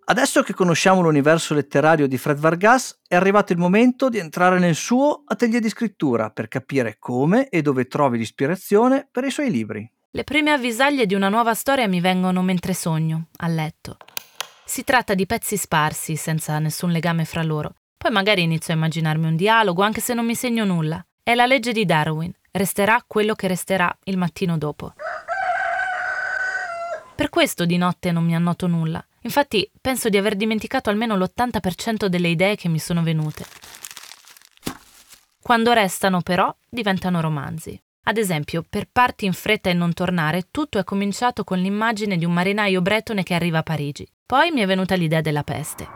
Adesso 0.10 0.42
che 0.42 0.56
conosciamo 0.56 1.02
l'universo 1.02 1.54
letterario 1.54 2.08
di 2.08 2.18
Fred 2.18 2.40
Vargas, 2.40 3.00
è 3.08 3.14
arrivato 3.14 3.54
il 3.54 3.60
momento 3.60 4.10
di 4.10 4.18
entrare 4.18 4.58
nel 4.58 4.74
suo 4.74 5.22
atelier 5.24 5.62
di 5.62 5.70
scrittura 5.70 6.32
per 6.32 6.48
capire 6.48 6.96
come 6.98 7.48
e 7.48 7.62
dove 7.62 7.86
trovi 7.86 8.18
l'ispirazione 8.18 9.08
per 9.12 9.24
i 9.24 9.30
suoi 9.30 9.52
libri. 9.52 9.88
Le 10.10 10.24
prime 10.24 10.50
avvisaglie 10.50 11.06
di 11.06 11.14
una 11.14 11.30
nuova 11.30 11.54
storia 11.54 11.88
mi 11.88 12.02
vengono 12.02 12.42
mentre 12.42 12.74
sogno, 12.74 13.28
a 13.38 13.48
letto. 13.50 13.98
Si 14.66 14.84
tratta 14.84 15.14
di 15.14 15.28
pezzi 15.28 15.58
sparsi, 15.58 16.16
senza 16.16 16.58
nessun 16.58 16.90
legame 16.90 17.24
fra 17.24 17.44
loro. 17.44 17.76
Poi 17.96 18.10
magari 18.10 18.42
inizio 18.42 18.74
a 18.74 18.78
immaginarmi 18.78 19.28
un 19.28 19.36
dialogo, 19.36 19.84
anche 19.84 20.02
se 20.02 20.16
non 20.16 20.26
mi 20.26 20.34
segno 20.34 20.66
nulla. 20.66 21.06
È 21.22 21.36
la 21.36 21.46
legge 21.46 21.72
di 21.72 21.86
Darwin. 21.86 22.34
Resterà 22.50 23.04
quello 23.06 23.36
che 23.36 23.48
resterà 23.48 23.96
il 24.06 24.18
mattino 24.18 24.58
dopo. 24.58 24.92
Per 27.14 27.30
questo 27.30 27.66
di 27.66 27.78
notte 27.78 28.12
non 28.12 28.24
mi 28.24 28.34
annoto 28.34 28.66
nulla. 28.66 29.06
Infatti 29.22 29.70
penso 29.82 30.10
di 30.10 30.18
aver 30.18 30.36
dimenticato 30.36 30.90
almeno 30.90 31.16
l'80% 31.16 32.06
delle 32.06 32.30
idee 32.30 32.56
che 32.56 32.70
mi 32.70 32.80
sono 32.80 33.04
venute. 33.04 33.46
Quando 35.42 35.74
restano 35.74 36.22
però 36.22 36.56
diventano 36.70 37.22
romanzi. 37.22 37.82
Ad 38.04 38.18
esempio, 38.18 38.66
per 38.68 38.88
Parti 38.92 39.26
in 39.26 39.34
fretta 39.34 39.70
e 39.70 39.74
non 39.74 39.94
tornare, 39.94 40.48
tutto 40.52 40.80
è 40.80 40.84
cominciato 40.84 41.44
con 41.44 41.60
l'immagine 41.60 42.18
di 42.18 42.26
un 42.26 42.34
marinaio 42.34 42.82
bretone 42.82 43.24
che 43.24 43.34
arriva 43.34 43.60
a 43.60 43.64
Parigi. 43.64 44.08
Poi 44.26 44.52
mi 44.52 44.62
è 44.62 44.66
venuta 44.66 44.96
l'idea 44.96 45.22
della 45.22 45.44
peste. 45.44 45.88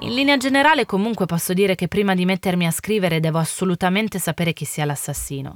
In 0.00 0.14
linea 0.14 0.36
generale 0.36 0.86
comunque 0.86 1.26
posso 1.26 1.52
dire 1.52 1.76
che 1.76 1.86
prima 1.86 2.14
di 2.14 2.24
mettermi 2.24 2.66
a 2.66 2.72
scrivere 2.72 3.20
devo 3.20 3.38
assolutamente 3.38 4.18
sapere 4.18 4.52
chi 4.52 4.64
sia 4.64 4.84
l'assassino 4.84 5.54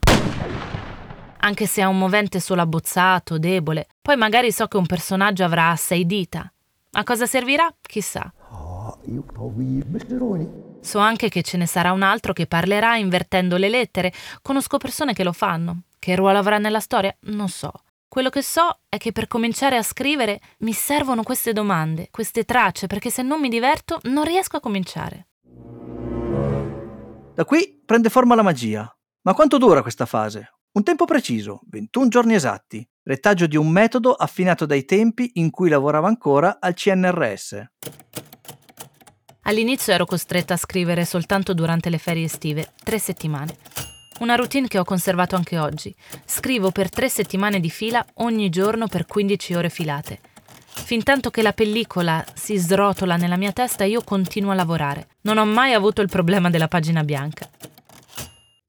anche 1.38 1.66
se 1.66 1.82
è 1.82 1.84
un 1.84 1.98
movente 1.98 2.40
solo 2.40 2.62
abbozzato, 2.62 3.38
debole. 3.38 3.88
Poi 4.00 4.16
magari 4.16 4.52
so 4.52 4.66
che 4.66 4.76
un 4.76 4.86
personaggio 4.86 5.44
avrà 5.44 5.74
sei 5.76 6.06
dita. 6.06 6.50
A 6.92 7.04
cosa 7.04 7.26
servirà? 7.26 7.72
Chissà. 7.80 8.32
So 10.80 10.98
anche 10.98 11.28
che 11.28 11.42
ce 11.42 11.56
ne 11.56 11.66
sarà 11.66 11.92
un 11.92 12.02
altro 12.02 12.32
che 12.32 12.46
parlerà 12.46 12.96
invertendo 12.96 13.56
le 13.56 13.68
lettere. 13.68 14.12
Conosco 14.42 14.78
persone 14.78 15.12
che 15.12 15.24
lo 15.24 15.32
fanno. 15.32 15.82
Che 15.98 16.14
ruolo 16.14 16.38
avrà 16.38 16.58
nella 16.58 16.80
storia? 16.80 17.14
Non 17.22 17.48
so. 17.48 17.72
Quello 18.08 18.30
che 18.30 18.42
so 18.42 18.80
è 18.88 18.96
che 18.96 19.12
per 19.12 19.26
cominciare 19.26 19.76
a 19.76 19.82
scrivere 19.82 20.40
mi 20.58 20.72
servono 20.72 21.22
queste 21.22 21.52
domande, 21.52 22.08
queste 22.10 22.44
tracce, 22.44 22.86
perché 22.86 23.10
se 23.10 23.22
non 23.22 23.40
mi 23.40 23.48
diverto 23.48 23.98
non 24.04 24.24
riesco 24.24 24.56
a 24.56 24.60
cominciare. 24.60 25.26
Da 27.34 27.44
qui 27.44 27.82
prende 27.84 28.08
forma 28.08 28.34
la 28.34 28.42
magia. 28.42 28.90
Ma 29.22 29.34
quanto 29.34 29.58
dura 29.58 29.82
questa 29.82 30.06
fase? 30.06 30.55
Un 30.76 30.82
tempo 30.82 31.06
preciso, 31.06 31.62
21 31.70 32.08
giorni 32.08 32.34
esatti, 32.34 32.86
retaggio 33.04 33.46
di 33.46 33.56
un 33.56 33.66
metodo 33.66 34.12
affinato 34.12 34.66
dai 34.66 34.84
tempi 34.84 35.30
in 35.36 35.48
cui 35.48 35.70
lavorava 35.70 36.06
ancora 36.06 36.58
al 36.60 36.74
CNRS. 36.74 37.64
All'inizio 39.44 39.94
ero 39.94 40.04
costretta 40.04 40.52
a 40.52 40.58
scrivere 40.58 41.06
soltanto 41.06 41.54
durante 41.54 41.88
le 41.88 41.96
ferie 41.96 42.26
estive, 42.26 42.74
tre 42.84 42.98
settimane. 42.98 43.56
Una 44.18 44.34
routine 44.34 44.68
che 44.68 44.78
ho 44.78 44.84
conservato 44.84 45.34
anche 45.34 45.58
oggi. 45.58 45.94
Scrivo 46.26 46.70
per 46.70 46.90
tre 46.90 47.08
settimane 47.08 47.58
di 47.58 47.70
fila 47.70 48.04
ogni 48.16 48.50
giorno 48.50 48.86
per 48.86 49.06
15 49.06 49.54
ore 49.54 49.70
filate. 49.70 50.20
Fintanto 50.66 51.30
che 51.30 51.40
la 51.40 51.54
pellicola 51.54 52.22
si 52.34 52.58
srotola 52.58 53.16
nella 53.16 53.38
mia 53.38 53.52
testa 53.52 53.84
io 53.84 54.02
continuo 54.04 54.50
a 54.50 54.54
lavorare. 54.54 55.08
Non 55.22 55.38
ho 55.38 55.46
mai 55.46 55.72
avuto 55.72 56.02
il 56.02 56.10
problema 56.10 56.50
della 56.50 56.68
pagina 56.68 57.02
bianca. 57.02 57.48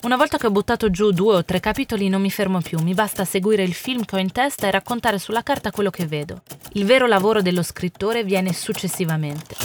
Una 0.08 0.16
volta 0.16 0.38
che 0.38 0.48
ho 0.48 0.52
buttato 0.52 0.90
giù 0.90 1.12
due 1.12 1.36
o 1.36 1.44
tre 1.44 1.60
capitoli 1.60 2.08
non 2.08 2.22
mi 2.22 2.32
fermo 2.32 2.62
più, 2.62 2.80
mi 2.80 2.94
basta 2.94 3.26
seguire 3.26 3.64
il 3.64 3.74
film 3.74 4.06
che 4.06 4.16
ho 4.16 4.20
in 4.20 4.32
testa 4.32 4.66
e 4.66 4.72
raccontare 4.72 5.20
sulla 5.20 5.44
carta 5.44 5.70
quello 5.70 5.90
che 5.90 6.06
vedo. 6.06 6.44
Il 6.76 6.86
vero 6.86 7.08
lavoro 7.08 7.42
dello 7.42 7.62
scrittore 7.62 8.24
viene 8.24 8.54
successivamente. 8.54 9.56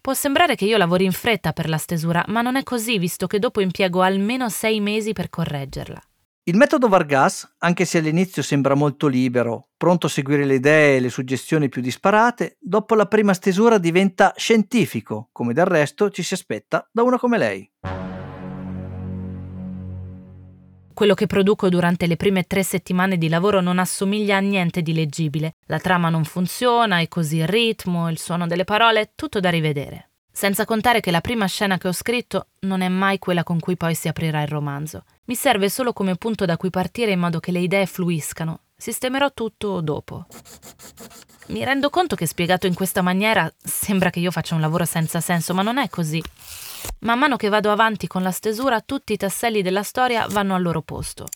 Può 0.00 0.14
sembrare 0.14 0.54
che 0.54 0.64
io 0.64 0.76
lavori 0.76 1.06
in 1.06 1.10
fretta 1.10 1.52
per 1.52 1.68
la 1.68 1.76
stesura, 1.76 2.24
ma 2.28 2.40
non 2.40 2.54
è 2.54 2.62
così, 2.62 3.00
visto 3.00 3.26
che 3.26 3.40
dopo 3.40 3.60
impiego 3.60 4.00
almeno 4.00 4.48
sei 4.48 4.78
mesi 4.78 5.12
per 5.12 5.28
correggerla. 5.28 6.00
Il 6.44 6.56
metodo 6.56 6.86
Vargas, 6.86 7.56
anche 7.58 7.84
se 7.84 7.98
all'inizio 7.98 8.42
sembra 8.42 8.74
molto 8.74 9.08
libero, 9.08 9.70
pronto 9.76 10.06
a 10.06 10.08
seguire 10.08 10.44
le 10.44 10.54
idee 10.54 10.98
e 10.98 11.00
le 11.00 11.10
suggestioni 11.10 11.68
più 11.68 11.82
disparate, 11.82 12.58
dopo 12.60 12.94
la 12.94 13.06
prima 13.06 13.34
stesura 13.34 13.78
diventa 13.78 14.34
scientifico, 14.36 15.30
come 15.32 15.52
del 15.52 15.66
resto 15.66 16.10
ci 16.10 16.22
si 16.22 16.34
aspetta 16.34 16.88
da 16.92 17.02
una 17.02 17.18
come 17.18 17.38
lei. 17.38 17.68
Quello 20.96 21.12
che 21.12 21.26
produco 21.26 21.68
durante 21.68 22.06
le 22.06 22.16
prime 22.16 22.44
tre 22.44 22.62
settimane 22.62 23.18
di 23.18 23.28
lavoro 23.28 23.60
non 23.60 23.78
assomiglia 23.78 24.38
a 24.38 24.40
niente 24.40 24.80
di 24.80 24.94
leggibile. 24.94 25.56
La 25.66 25.78
trama 25.78 26.08
non 26.08 26.24
funziona, 26.24 27.00
e 27.00 27.08
così 27.08 27.36
il 27.36 27.46
ritmo, 27.46 28.08
il 28.08 28.18
suono 28.18 28.46
delle 28.46 28.64
parole, 28.64 29.12
tutto 29.14 29.38
da 29.38 29.50
rivedere. 29.50 30.12
Senza 30.32 30.64
contare 30.64 31.00
che 31.00 31.10
la 31.10 31.20
prima 31.20 31.44
scena 31.44 31.76
che 31.76 31.88
ho 31.88 31.92
scritto 31.92 32.46
non 32.60 32.80
è 32.80 32.88
mai 32.88 33.18
quella 33.18 33.42
con 33.42 33.60
cui 33.60 33.76
poi 33.76 33.94
si 33.94 34.08
aprirà 34.08 34.40
il 34.40 34.48
romanzo. 34.48 35.04
Mi 35.26 35.34
serve 35.34 35.68
solo 35.68 35.92
come 35.92 36.16
punto 36.16 36.46
da 36.46 36.56
cui 36.56 36.70
partire 36.70 37.10
in 37.10 37.18
modo 37.18 37.40
che 37.40 37.52
le 37.52 37.60
idee 37.60 37.84
fluiscano. 37.84 38.60
Sistemerò 38.74 39.34
tutto 39.34 39.82
dopo. 39.82 40.24
Mi 41.48 41.62
rendo 41.62 41.90
conto 41.90 42.16
che 42.16 42.24
spiegato 42.24 42.66
in 42.66 42.72
questa 42.72 43.02
maniera 43.02 43.52
sembra 43.62 44.08
che 44.08 44.20
io 44.20 44.30
faccia 44.30 44.54
un 44.54 44.62
lavoro 44.62 44.86
senza 44.86 45.20
senso, 45.20 45.52
ma 45.52 45.60
non 45.60 45.76
è 45.76 45.90
così. 45.90 46.22
Man 47.00 47.18
mano 47.18 47.36
che 47.36 47.48
vado 47.48 47.70
avanti 47.70 48.06
con 48.06 48.22
la 48.22 48.30
stesura, 48.30 48.80
tutti 48.80 49.12
i 49.12 49.16
tasselli 49.16 49.62
della 49.62 49.82
storia 49.82 50.26
vanno 50.28 50.54
al 50.54 50.62
loro 50.62 50.82
posto. 50.82 51.26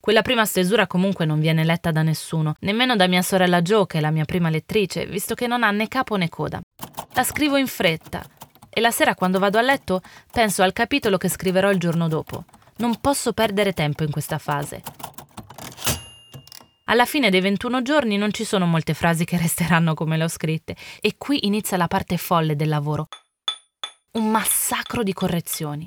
Quella 0.00 0.22
prima 0.22 0.46
stesura 0.46 0.86
comunque 0.86 1.26
non 1.26 1.40
viene 1.40 1.62
letta 1.62 1.90
da 1.90 2.02
nessuno, 2.02 2.54
nemmeno 2.60 2.96
da 2.96 3.06
mia 3.06 3.20
sorella 3.20 3.60
Jo, 3.60 3.84
che 3.84 3.98
è 3.98 4.00
la 4.00 4.10
mia 4.10 4.24
prima 4.24 4.48
lettrice, 4.48 5.04
visto 5.06 5.34
che 5.34 5.46
non 5.46 5.62
ha 5.62 5.70
né 5.70 5.88
capo 5.88 6.16
né 6.16 6.30
coda. 6.30 6.60
La 7.12 7.22
scrivo 7.22 7.56
in 7.56 7.66
fretta 7.66 8.24
e 8.70 8.80
la 8.80 8.90
sera 8.90 9.14
quando 9.14 9.38
vado 9.38 9.58
a 9.58 9.62
letto 9.62 10.00
penso 10.32 10.62
al 10.62 10.72
capitolo 10.72 11.18
che 11.18 11.28
scriverò 11.28 11.70
il 11.70 11.78
giorno 11.78 12.08
dopo. 12.08 12.44
Non 12.76 12.98
posso 12.98 13.34
perdere 13.34 13.74
tempo 13.74 14.02
in 14.02 14.10
questa 14.10 14.38
fase. 14.38 14.82
Alla 16.84 17.04
fine 17.04 17.30
dei 17.30 17.40
21 17.40 17.82
giorni 17.82 18.16
non 18.16 18.32
ci 18.32 18.44
sono 18.44 18.66
molte 18.66 18.94
frasi 18.94 19.24
che 19.24 19.36
resteranno 19.38 19.94
come 19.94 20.16
le 20.16 20.24
ho 20.24 20.28
scritte 20.28 20.76
e 21.00 21.14
qui 21.18 21.46
inizia 21.46 21.76
la 21.76 21.88
parte 21.88 22.16
folle 22.16 22.56
del 22.56 22.68
lavoro, 22.68 23.08
un 24.12 24.28
massacro 24.28 25.04
di 25.04 25.12
correzioni. 25.12 25.84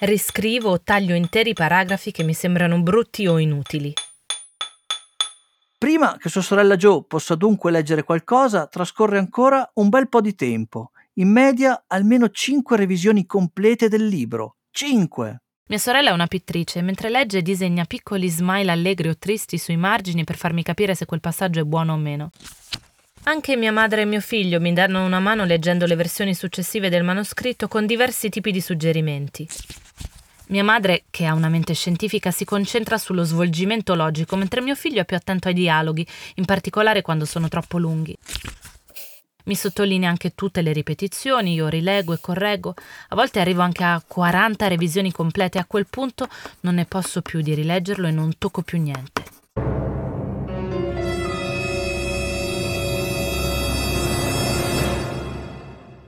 Riscrivo 0.00 0.70
o 0.70 0.82
taglio 0.82 1.14
interi 1.14 1.52
paragrafi 1.52 2.10
che 2.10 2.24
mi 2.24 2.34
sembrano 2.34 2.80
brutti 2.80 3.28
o 3.28 3.38
inutili. 3.38 3.92
Prima 5.78 6.16
che 6.18 6.28
sua 6.28 6.42
sorella 6.42 6.76
Joe 6.76 7.04
possa 7.06 7.36
dunque 7.36 7.70
leggere 7.70 8.02
qualcosa, 8.02 8.66
trascorre 8.66 9.18
ancora 9.18 9.70
un 9.74 9.88
bel 9.88 10.08
po' 10.08 10.20
di 10.20 10.34
tempo. 10.34 10.90
In 11.14 11.30
media 11.30 11.84
almeno 11.86 12.28
5 12.28 12.76
revisioni 12.76 13.24
complete 13.24 13.88
del 13.88 14.04
libro. 14.04 14.56
5! 14.72 15.38
Mia 15.66 15.78
sorella 15.78 16.10
è 16.10 16.12
una 16.12 16.26
pittrice, 16.26 16.82
mentre 16.82 17.08
legge 17.08 17.40
disegna 17.40 17.84
piccoli 17.84 18.28
smile 18.28 18.72
allegri 18.72 19.08
o 19.08 19.16
tristi 19.16 19.58
sui 19.58 19.76
margini 19.76 20.24
per 20.24 20.36
farmi 20.36 20.62
capire 20.64 20.94
se 20.96 21.06
quel 21.06 21.20
passaggio 21.20 21.60
è 21.60 21.64
buono 21.64 21.92
o 21.92 21.96
meno. 21.96 22.30
Anche 23.26 23.56
mia 23.56 23.72
madre 23.72 24.02
e 24.02 24.04
mio 24.04 24.20
figlio 24.20 24.60
mi 24.60 24.74
danno 24.74 25.02
una 25.02 25.18
mano 25.18 25.46
leggendo 25.46 25.86
le 25.86 25.96
versioni 25.96 26.34
successive 26.34 26.90
del 26.90 27.04
manoscritto 27.04 27.68
con 27.68 27.86
diversi 27.86 28.28
tipi 28.28 28.52
di 28.52 28.60
suggerimenti. 28.60 29.48
Mia 30.48 30.62
madre, 30.62 31.04
che 31.08 31.24
ha 31.24 31.32
una 31.32 31.48
mente 31.48 31.72
scientifica, 31.72 32.30
si 32.30 32.44
concentra 32.44 32.98
sullo 32.98 33.24
svolgimento 33.24 33.94
logico, 33.94 34.36
mentre 34.36 34.60
mio 34.60 34.74
figlio 34.74 35.00
è 35.00 35.04
più 35.06 35.16
attento 35.16 35.48
ai 35.48 35.54
dialoghi, 35.54 36.06
in 36.34 36.44
particolare 36.44 37.00
quando 37.00 37.24
sono 37.24 37.48
troppo 37.48 37.78
lunghi. 37.78 38.14
Mi 39.44 39.54
sottolinea 39.54 40.10
anche 40.10 40.34
tutte 40.34 40.60
le 40.60 40.74
ripetizioni, 40.74 41.54
io 41.54 41.68
rilego 41.68 42.12
e 42.12 42.20
correggo, 42.20 42.74
a 43.08 43.14
volte 43.14 43.40
arrivo 43.40 43.62
anche 43.62 43.84
a 43.84 44.02
40 44.06 44.68
revisioni 44.68 45.10
complete, 45.12 45.58
a 45.58 45.64
quel 45.64 45.86
punto 45.88 46.28
non 46.60 46.74
ne 46.74 46.84
posso 46.84 47.22
più 47.22 47.40
di 47.40 47.54
rileggerlo 47.54 48.06
e 48.06 48.10
non 48.10 48.34
tocco 48.36 48.60
più 48.60 48.78
niente. 48.78 49.43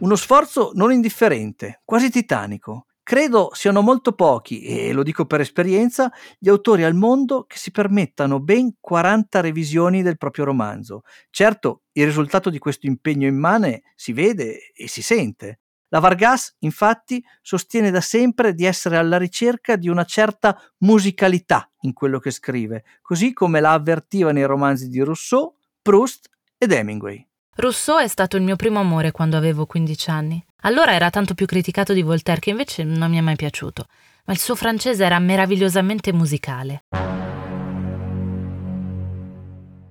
Uno 0.06 0.14
sforzo 0.14 0.70
non 0.74 0.92
indifferente, 0.92 1.80
quasi 1.84 2.10
titanico. 2.10 2.86
Credo 3.02 3.50
siano 3.54 3.80
molto 3.80 4.12
pochi, 4.12 4.62
e 4.62 4.92
lo 4.92 5.02
dico 5.02 5.26
per 5.26 5.40
esperienza, 5.40 6.12
gli 6.38 6.48
autori 6.48 6.84
al 6.84 6.94
mondo 6.94 7.42
che 7.42 7.58
si 7.58 7.72
permettano 7.72 8.38
ben 8.38 8.76
40 8.78 9.40
revisioni 9.40 10.02
del 10.02 10.16
proprio 10.16 10.44
romanzo. 10.44 11.02
Certo, 11.28 11.82
il 11.94 12.04
risultato 12.04 12.50
di 12.50 12.60
questo 12.60 12.86
impegno 12.86 13.26
immane 13.26 13.82
si 13.96 14.12
vede 14.12 14.70
e 14.72 14.86
si 14.86 15.02
sente. 15.02 15.58
La 15.88 15.98
Vargas, 15.98 16.54
infatti, 16.60 17.20
sostiene 17.42 17.90
da 17.90 18.00
sempre 18.00 18.54
di 18.54 18.64
essere 18.64 18.98
alla 18.98 19.18
ricerca 19.18 19.74
di 19.74 19.88
una 19.88 20.04
certa 20.04 20.56
musicalità 20.84 21.68
in 21.80 21.92
quello 21.92 22.20
che 22.20 22.30
scrive, 22.30 22.84
così 23.02 23.32
come 23.32 23.58
la 23.58 23.72
avvertiva 23.72 24.30
nei 24.30 24.44
romanzi 24.44 24.86
di 24.86 25.00
Rousseau, 25.00 25.52
Proust 25.82 26.28
ed 26.56 26.70
Hemingway. 26.70 27.26
Rousseau 27.58 27.98
è 27.98 28.06
stato 28.06 28.36
il 28.36 28.42
mio 28.42 28.54
primo 28.54 28.80
amore 28.80 29.12
quando 29.12 29.38
avevo 29.38 29.64
15 29.64 30.10
anni. 30.10 30.44
Allora 30.62 30.92
era 30.92 31.08
tanto 31.08 31.32
più 31.32 31.46
criticato 31.46 31.94
di 31.94 32.02
Voltaire 32.02 32.38
che 32.38 32.50
invece 32.50 32.84
non 32.84 33.08
mi 33.08 33.16
è 33.16 33.22
mai 33.22 33.36
piaciuto, 33.36 33.86
ma 34.26 34.34
il 34.34 34.38
suo 34.38 34.54
francese 34.54 35.02
era 35.02 35.18
meravigliosamente 35.18 36.12
musicale. 36.12 36.84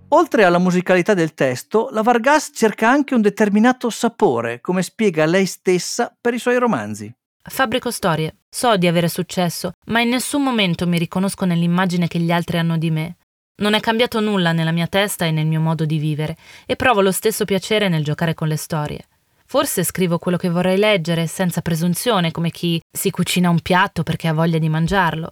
Oltre 0.10 0.44
alla 0.44 0.60
musicalità 0.60 1.16
del 1.16 1.34
testo, 1.34 1.90
la 1.92 2.04
Vargas 2.04 2.52
cerca 2.54 2.88
anche 2.88 3.16
un 3.16 3.22
determinato 3.22 3.90
sapore, 3.90 4.62
come 4.62 4.84
spiega 4.84 5.26
lei 5.26 5.48
stessa 5.48 6.16
per 6.22 6.36
i 6.36 6.40
suoi 6.40 6.60
romanzi. 6.60 7.12
Fabbrico 7.42 7.90
storie, 7.90 8.38
so 8.48 8.78
di 8.78 8.86
avere 8.86 9.08
successo, 9.08 9.72
ma 9.88 10.02
in 10.02 10.10
nessun 10.10 10.44
momento 10.44 10.86
mi 10.86 11.00
riconosco 11.00 11.46
nell'immagine 11.46 12.08
che 12.08 12.20
gli 12.20 12.32
altri 12.32 12.60
hanno 12.60 12.78
di 12.78 12.92
me. 12.92 13.18
Non 13.58 13.74
è 13.74 13.80
cambiato 13.80 14.20
nulla 14.20 14.52
nella 14.52 14.72
mia 14.72 14.88
testa 14.88 15.24
e 15.24 15.32
nel 15.32 15.46
mio 15.46 15.62
modo 15.62 15.86
di 15.86 15.98
vivere, 15.98 16.36
e 16.66 16.76
provo 16.76 17.00
lo 17.00 17.12
stesso 17.12 17.46
piacere 17.46 17.88
nel 17.88 18.04
giocare 18.04 18.34
con 18.34 18.50
le 18.50 18.58
storie. 18.58 19.06
Forse 19.46 19.86
scrivo 19.86 20.18
quello 20.18 20.36
che 20.36 20.50
vorrei 20.50 20.78
leggere, 20.78 21.26
senza 21.26 21.62
presunzione, 21.62 22.32
come 22.32 22.50
chi 22.50 22.82
si 22.92 23.12
cucina 23.12 23.50
un 23.50 23.62
piatto 23.62 24.04
perché 24.04 24.28
ha 24.28 24.34
voglia 24.34 24.58
di 24.58 24.68
mangiarlo. 24.68 25.32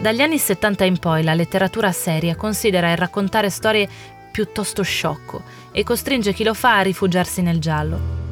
Dagli 0.00 0.20
anni 0.20 0.38
70 0.38 0.84
in 0.84 0.98
poi 0.98 1.24
la 1.24 1.34
letteratura 1.34 1.90
seria 1.90 2.36
considera 2.36 2.92
il 2.92 2.96
raccontare 2.96 3.50
storie 3.50 3.88
piuttosto 4.30 4.84
sciocco 4.84 5.42
e 5.72 5.82
costringe 5.82 6.32
chi 6.32 6.44
lo 6.44 6.54
fa 6.54 6.78
a 6.78 6.82
rifugiarsi 6.82 7.42
nel 7.42 7.58
giallo. 7.58 8.25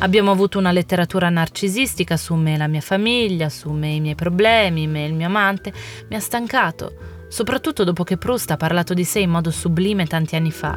Abbiamo 0.00 0.30
avuto 0.30 0.58
una 0.58 0.70
letteratura 0.70 1.28
narcisistica 1.28 2.16
su 2.16 2.36
me 2.36 2.54
e 2.54 2.56
la 2.56 2.68
mia 2.68 2.80
famiglia, 2.80 3.48
su 3.48 3.70
me 3.70 3.88
e 3.88 3.94
i 3.96 4.00
miei 4.00 4.14
problemi, 4.14 4.86
me 4.86 5.04
e 5.04 5.08
il 5.08 5.14
mio 5.14 5.26
amante. 5.26 5.72
Mi 6.08 6.14
ha 6.14 6.20
stancato, 6.20 7.26
soprattutto 7.26 7.82
dopo 7.82 8.04
che 8.04 8.16
Proust 8.16 8.52
ha 8.52 8.56
parlato 8.56 8.94
di 8.94 9.02
sé 9.02 9.18
in 9.18 9.30
modo 9.30 9.50
sublime 9.50 10.06
tanti 10.06 10.36
anni 10.36 10.52
fa. 10.52 10.76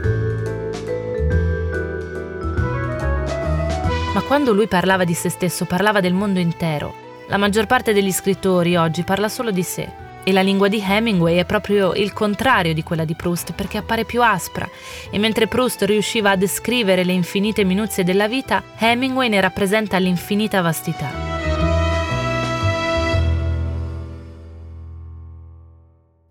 Ma 4.13 4.21
quando 4.21 4.53
lui 4.53 4.67
parlava 4.67 5.03
di 5.03 5.13
se 5.13 5.29
stesso, 5.29 5.65
parlava 5.65 5.99
del 5.99 6.13
mondo 6.13 6.39
intero. 6.39 6.91
La 7.27 7.37
maggior 7.37 7.67
parte 7.67 7.93
degli 7.93 8.11
scrittori 8.11 8.75
oggi 8.75 9.03
parla 9.03 9.29
solo 9.29 9.51
di 9.51 9.63
sé. 9.63 10.10
E 10.23 10.31
la 10.31 10.41
lingua 10.41 10.67
di 10.67 10.83
Hemingway 10.85 11.37
è 11.37 11.45
proprio 11.45 11.93
il 11.93 12.13
contrario 12.13 12.73
di 12.73 12.83
quella 12.83 13.05
di 13.05 13.15
Proust 13.15 13.53
perché 13.53 13.77
appare 13.77 14.05
più 14.05 14.21
aspra 14.21 14.69
e 15.09 15.17
mentre 15.17 15.47
Proust 15.47 15.81
riusciva 15.83 16.31
a 16.31 16.35
descrivere 16.35 17.03
le 17.03 17.13
infinite 17.13 17.63
minuzie 17.63 18.03
della 18.03 18.27
vita, 18.27 18.63
Hemingway 18.77 19.29
ne 19.29 19.41
rappresenta 19.41 19.97
l'infinita 19.97 20.61
vastità. 20.61 21.09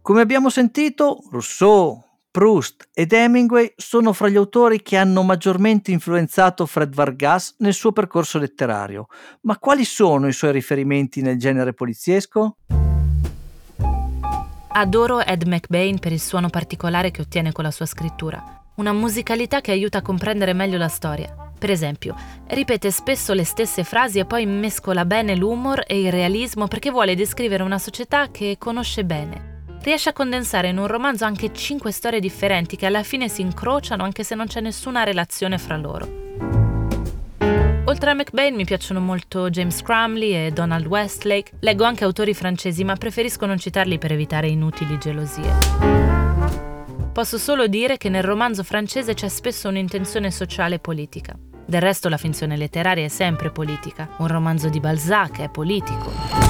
Come 0.02 0.22
abbiamo 0.22 0.50
sentito, 0.50 1.22
Rousseau, 1.30 2.02
Proust 2.30 2.88
ed 2.92 3.12
Hemingway 3.12 3.72
sono 3.76 4.12
fra 4.12 4.28
gli 4.28 4.36
autori 4.36 4.82
che 4.82 4.96
hanno 4.96 5.22
maggiormente 5.22 5.90
influenzato 5.90 6.64
Fred 6.64 6.94
Vargas 6.94 7.56
nel 7.58 7.74
suo 7.74 7.90
percorso 7.90 8.38
letterario. 8.38 9.06
Ma 9.42 9.58
quali 9.58 9.84
sono 9.84 10.28
i 10.28 10.32
suoi 10.32 10.52
riferimenti 10.52 11.22
nel 11.22 11.38
genere 11.38 11.74
poliziesco? 11.74 12.56
Adoro 14.72 15.18
Ed 15.20 15.48
McBain 15.48 15.98
per 15.98 16.12
il 16.12 16.20
suono 16.20 16.48
particolare 16.48 17.10
che 17.10 17.22
ottiene 17.22 17.50
con 17.50 17.64
la 17.64 17.72
sua 17.72 17.86
scrittura, 17.86 18.62
una 18.76 18.92
musicalità 18.92 19.60
che 19.60 19.72
aiuta 19.72 19.98
a 19.98 20.02
comprendere 20.02 20.52
meglio 20.52 20.78
la 20.78 20.86
storia. 20.86 21.34
Per 21.58 21.70
esempio, 21.70 22.14
ripete 22.46 22.92
spesso 22.92 23.32
le 23.32 23.42
stesse 23.42 23.82
frasi 23.82 24.20
e 24.20 24.26
poi 24.26 24.46
mescola 24.46 25.04
bene 25.04 25.34
l'humor 25.34 25.82
e 25.88 26.00
il 26.00 26.12
realismo 26.12 26.68
perché 26.68 26.92
vuole 26.92 27.16
descrivere 27.16 27.64
una 27.64 27.78
società 27.78 28.30
che 28.30 28.56
conosce 28.60 29.04
bene. 29.04 29.64
Riesce 29.82 30.10
a 30.10 30.12
condensare 30.12 30.68
in 30.68 30.78
un 30.78 30.86
romanzo 30.86 31.24
anche 31.24 31.52
cinque 31.52 31.90
storie 31.90 32.20
differenti 32.20 32.76
che 32.76 32.86
alla 32.86 33.02
fine 33.02 33.28
si 33.28 33.40
incrociano 33.40 34.04
anche 34.04 34.22
se 34.22 34.36
non 34.36 34.46
c'è 34.46 34.60
nessuna 34.60 35.02
relazione 35.02 35.58
fra 35.58 35.76
loro. 35.76 36.29
Oltre 37.90 38.10
a 38.10 38.14
McBain 38.14 38.54
mi 38.54 38.64
piacciono 38.64 39.00
molto 39.00 39.50
James 39.50 39.82
Crumley 39.82 40.46
e 40.46 40.52
Donald 40.52 40.86
Westlake. 40.86 41.54
Leggo 41.58 41.82
anche 41.82 42.04
autori 42.04 42.34
francesi, 42.34 42.84
ma 42.84 42.94
preferisco 42.94 43.46
non 43.46 43.58
citarli 43.58 43.98
per 43.98 44.12
evitare 44.12 44.46
inutili 44.46 44.96
gelosie. 44.96 45.52
Posso 47.12 47.36
solo 47.36 47.66
dire 47.66 47.96
che 47.96 48.08
nel 48.08 48.22
romanzo 48.22 48.62
francese 48.62 49.14
c'è 49.14 49.26
spesso 49.26 49.68
un'intenzione 49.68 50.30
sociale 50.30 50.76
e 50.76 50.78
politica. 50.78 51.36
Del 51.66 51.80
resto 51.80 52.08
la 52.08 52.16
finzione 52.16 52.56
letteraria 52.56 53.04
è 53.04 53.08
sempre 53.08 53.50
politica. 53.50 54.08
Un 54.18 54.28
romanzo 54.28 54.68
di 54.68 54.78
Balzac 54.78 55.40
è 55.40 55.48
politico. 55.48 56.49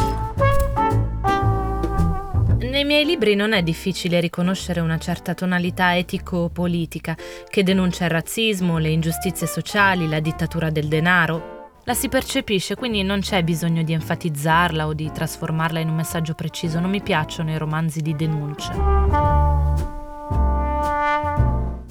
Nei 2.81 2.89
miei 2.89 3.05
libri 3.05 3.35
non 3.35 3.53
è 3.53 3.63
difficile 3.63 4.21
riconoscere 4.21 4.81
una 4.81 4.97
certa 4.97 5.35
tonalità 5.35 5.99
etico-politica 5.99 7.15
che 7.47 7.63
denuncia 7.63 8.05
il 8.05 8.11
razzismo, 8.11 8.79
le 8.79 8.89
ingiustizie 8.89 9.47
sociali, 9.47 10.09
la 10.09 10.19
dittatura 10.19 10.71
del 10.71 10.89
denaro. 10.89 11.73
La 11.85 11.93
si 11.93 12.09
percepisce, 12.09 12.77
quindi 12.77 13.03
non 13.03 13.21
c'è 13.21 13.45
bisogno 13.45 13.83
di 13.83 13.93
enfatizzarla 13.93 14.87
o 14.87 14.95
di 14.95 15.11
trasformarla 15.13 15.79
in 15.79 15.91
un 15.91 15.97
messaggio 15.97 16.33
preciso. 16.33 16.81
Non 16.81 16.89
mi 16.89 17.03
piacciono 17.03 17.51
i 17.51 17.59
romanzi 17.59 18.01
di 18.01 18.17
denuncia. 18.17 18.73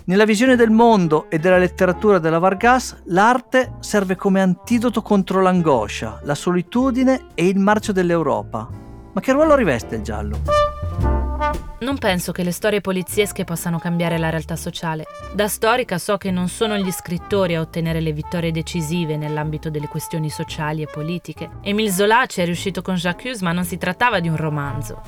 Nella 0.05 0.25
visione 0.25 0.55
del 0.55 0.71
mondo 0.71 1.29
e 1.29 1.37
della 1.37 1.59
letteratura 1.59 2.17
della 2.17 2.39
Vargas, 2.39 3.03
l'arte 3.05 3.73
serve 3.79 4.15
come 4.15 4.41
antidoto 4.41 5.03
contro 5.03 5.39
l'angoscia, 5.39 6.19
la 6.23 6.33
solitudine 6.33 7.27
e 7.35 7.45
il 7.45 7.59
marcio 7.59 7.91
dell'Europa. 7.91 8.67
Ma 9.13 9.21
che 9.21 9.31
ruolo 9.33 9.53
riveste 9.53 9.93
il 9.93 10.01
giallo? 10.01 10.68
Non 11.79 11.97
penso 11.97 12.33
che 12.33 12.43
le 12.43 12.51
storie 12.51 12.81
poliziesche 12.81 13.45
possano 13.45 13.79
cambiare 13.79 14.17
la 14.17 14.29
realtà 14.29 14.57
sociale. 14.57 15.05
Da 15.33 15.47
storica 15.47 15.97
so 15.97 16.17
che 16.17 16.31
non 16.31 16.49
sono 16.49 16.77
gli 16.77 16.91
scrittori 16.91 17.55
a 17.55 17.61
ottenere 17.61 18.01
le 18.01 18.11
vittorie 18.11 18.51
decisive 18.51 19.15
nell'ambito 19.15 19.69
delle 19.69 19.87
questioni 19.87 20.29
sociali 20.29 20.81
e 20.81 20.87
politiche. 20.91 21.49
Emile 21.61 21.91
Zola 21.91 22.25
ci 22.25 22.41
è 22.41 22.45
riuscito 22.45 22.81
con 22.81 22.95
Jacques, 22.95 23.41
ma 23.41 23.53
non 23.53 23.63
si 23.63 23.77
trattava 23.77 24.19
di 24.19 24.27
un 24.27 24.35
romanzo. 24.35 25.01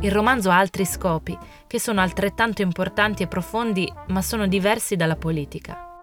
Il 0.00 0.10
romanzo 0.10 0.50
ha 0.50 0.58
altri 0.58 0.84
scopi, 0.84 1.36
che 1.66 1.80
sono 1.80 2.02
altrettanto 2.02 2.60
importanti 2.60 3.22
e 3.22 3.26
profondi, 3.26 3.90
ma 4.08 4.20
sono 4.20 4.46
diversi 4.46 4.96
dalla 4.96 5.16
politica. 5.16 5.93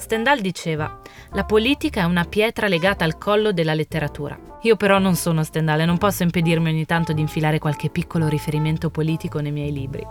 Stendhal 0.00 0.40
diceva, 0.40 0.98
la 1.32 1.44
politica 1.44 2.00
è 2.00 2.04
una 2.04 2.24
pietra 2.24 2.68
legata 2.68 3.04
al 3.04 3.18
collo 3.18 3.52
della 3.52 3.74
letteratura. 3.74 4.58
Io 4.62 4.74
però 4.74 4.98
non 4.98 5.14
sono 5.14 5.44
Stendhal 5.44 5.80
e 5.80 5.84
non 5.84 5.98
posso 5.98 6.22
impedirmi 6.22 6.70
ogni 6.70 6.86
tanto 6.86 7.12
di 7.12 7.20
infilare 7.20 7.58
qualche 7.58 7.90
piccolo 7.90 8.26
riferimento 8.26 8.88
politico 8.88 9.40
nei 9.40 9.52
miei 9.52 9.70
libri. 9.70 10.02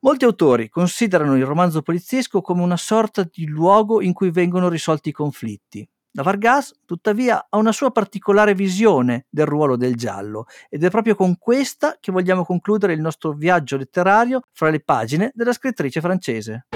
Molti 0.00 0.24
autori 0.26 0.68
considerano 0.68 1.34
il 1.36 1.46
romanzo 1.46 1.80
poliziesco 1.80 2.42
come 2.42 2.60
una 2.60 2.76
sorta 2.76 3.22
di 3.24 3.46
luogo 3.46 4.02
in 4.02 4.12
cui 4.12 4.30
vengono 4.30 4.68
risolti 4.68 5.08
i 5.08 5.12
conflitti. 5.12 5.88
La 6.14 6.22
Vargas, 6.22 6.74
tuttavia, 6.84 7.46
ha 7.48 7.56
una 7.56 7.70
sua 7.70 7.92
particolare 7.92 8.52
visione 8.52 9.26
del 9.30 9.46
ruolo 9.46 9.76
del 9.76 9.94
giallo 9.94 10.46
ed 10.68 10.82
è 10.82 10.90
proprio 10.90 11.14
con 11.14 11.38
questa 11.38 11.98
che 12.00 12.10
vogliamo 12.10 12.44
concludere 12.44 12.94
il 12.94 13.00
nostro 13.00 13.32
viaggio 13.32 13.76
letterario 13.76 14.40
fra 14.50 14.70
le 14.70 14.80
pagine 14.80 15.30
della 15.34 15.52
scrittrice 15.52 16.00
francese. 16.00 16.66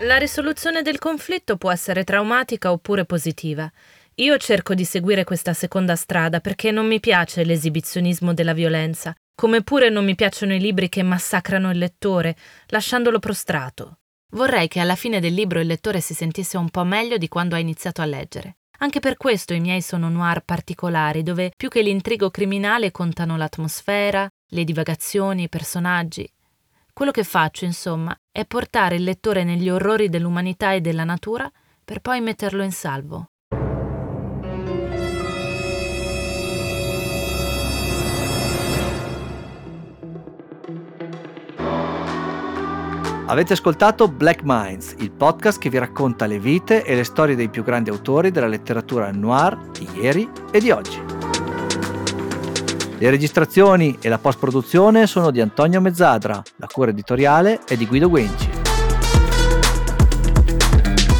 La 0.00 0.18
risoluzione 0.18 0.82
del 0.82 0.98
conflitto 0.98 1.56
può 1.56 1.72
essere 1.72 2.04
traumatica 2.04 2.70
oppure 2.70 3.06
positiva. 3.06 3.70
Io 4.16 4.36
cerco 4.36 4.74
di 4.74 4.84
seguire 4.84 5.24
questa 5.24 5.54
seconda 5.54 5.96
strada 5.96 6.40
perché 6.40 6.70
non 6.70 6.86
mi 6.86 7.00
piace 7.00 7.44
l'esibizionismo 7.44 8.34
della 8.34 8.52
violenza, 8.52 9.14
come 9.34 9.62
pure 9.62 9.88
non 9.88 10.04
mi 10.04 10.14
piacciono 10.14 10.54
i 10.54 10.60
libri 10.60 10.90
che 10.90 11.02
massacrano 11.02 11.70
il 11.70 11.78
lettore, 11.78 12.36
lasciandolo 12.66 13.18
prostrato. 13.18 14.00
Vorrei 14.34 14.66
che 14.66 14.80
alla 14.80 14.96
fine 14.96 15.20
del 15.20 15.32
libro 15.32 15.60
il 15.60 15.66
lettore 15.68 16.00
si 16.00 16.12
sentisse 16.12 16.56
un 16.56 16.68
po' 16.68 16.82
meglio 16.82 17.18
di 17.18 17.28
quando 17.28 17.54
ha 17.54 17.60
iniziato 17.60 18.02
a 18.02 18.04
leggere. 18.04 18.56
Anche 18.78 18.98
per 18.98 19.16
questo 19.16 19.54
i 19.54 19.60
miei 19.60 19.80
sono 19.80 20.08
noir 20.08 20.42
particolari, 20.44 21.22
dove 21.22 21.52
più 21.56 21.68
che 21.68 21.82
l'intrigo 21.82 22.30
criminale 22.30 22.90
contano 22.90 23.36
l'atmosfera, 23.36 24.28
le 24.48 24.64
divagazioni, 24.64 25.44
i 25.44 25.48
personaggi. 25.48 26.28
Quello 26.92 27.12
che 27.12 27.22
faccio, 27.22 27.64
insomma, 27.64 28.16
è 28.32 28.44
portare 28.44 28.96
il 28.96 29.04
lettore 29.04 29.44
negli 29.44 29.70
orrori 29.70 30.08
dell'umanità 30.08 30.72
e 30.72 30.80
della 30.80 31.04
natura 31.04 31.48
per 31.84 32.00
poi 32.00 32.20
metterlo 32.20 32.64
in 32.64 32.72
salvo. 32.72 33.33
Avete 43.34 43.54
ascoltato 43.54 44.06
Black 44.06 44.42
Minds, 44.44 44.94
il 44.98 45.10
podcast 45.10 45.58
che 45.58 45.68
vi 45.68 45.76
racconta 45.76 46.24
le 46.24 46.38
vite 46.38 46.84
e 46.84 46.94
le 46.94 47.02
storie 47.02 47.34
dei 47.34 47.48
più 47.48 47.64
grandi 47.64 47.90
autori 47.90 48.30
della 48.30 48.46
letteratura 48.46 49.10
noir 49.10 49.58
di 49.72 49.88
ieri 49.94 50.30
e 50.52 50.60
di 50.60 50.70
oggi. 50.70 51.02
Le 52.96 53.10
registrazioni 53.10 53.98
e 54.00 54.08
la 54.08 54.18
post-produzione 54.18 55.08
sono 55.08 55.32
di 55.32 55.40
Antonio 55.40 55.80
Mezzadra, 55.80 56.40
la 56.58 56.68
cura 56.70 56.90
editoriale 56.90 57.62
è 57.66 57.76
di 57.76 57.88
Guido 57.88 58.08
Guenci. 58.08 58.48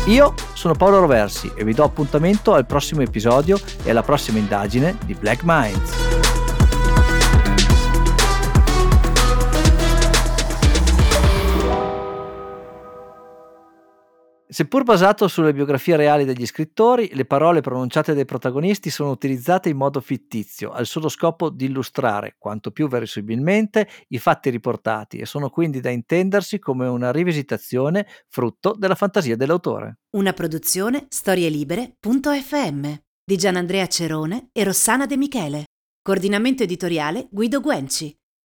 Io 0.06 0.34
sono 0.52 0.74
Paolo 0.74 1.00
Roversi 1.00 1.50
e 1.56 1.64
vi 1.64 1.74
do 1.74 1.82
appuntamento 1.82 2.54
al 2.54 2.64
prossimo 2.64 3.00
episodio 3.00 3.58
e 3.82 3.90
alla 3.90 4.04
prossima 4.04 4.38
indagine 4.38 4.96
di 5.04 5.14
Black 5.14 5.40
Minds. 5.42 6.03
Seppur 14.54 14.84
basato 14.84 15.26
sulle 15.26 15.52
biografie 15.52 15.96
reali 15.96 16.24
degli 16.24 16.46
scrittori, 16.46 17.10
le 17.14 17.24
parole 17.24 17.60
pronunciate 17.60 18.14
dai 18.14 18.24
protagonisti 18.24 18.88
sono 18.88 19.10
utilizzate 19.10 19.68
in 19.68 19.76
modo 19.76 20.00
fittizio, 20.00 20.70
al 20.70 20.86
solo 20.86 21.08
scopo 21.08 21.50
di 21.50 21.64
illustrare, 21.64 22.36
quanto 22.38 22.70
più 22.70 22.86
verosimilmente, 22.86 23.88
i 24.10 24.18
fatti 24.20 24.50
riportati 24.50 25.18
e 25.18 25.26
sono 25.26 25.50
quindi 25.50 25.80
da 25.80 25.90
intendersi 25.90 26.60
come 26.60 26.86
una 26.86 27.10
rivisitazione 27.10 28.06
frutto 28.28 28.76
della 28.78 28.94
fantasia 28.94 29.34
dell'autore. 29.34 30.02
Una 30.10 30.32
produzione 30.32 31.06
storielibere.fm 31.08 32.94
di 33.24 33.36
Gianandrea 33.36 33.88
Cerone 33.88 34.50
e 34.52 34.62
Rossana 34.62 35.06
De 35.06 35.16
Michele. 35.16 35.64
Coordinamento 36.00 36.62
editoriale 36.62 37.26
Guido 37.28 37.60
Guenci. 37.60 38.16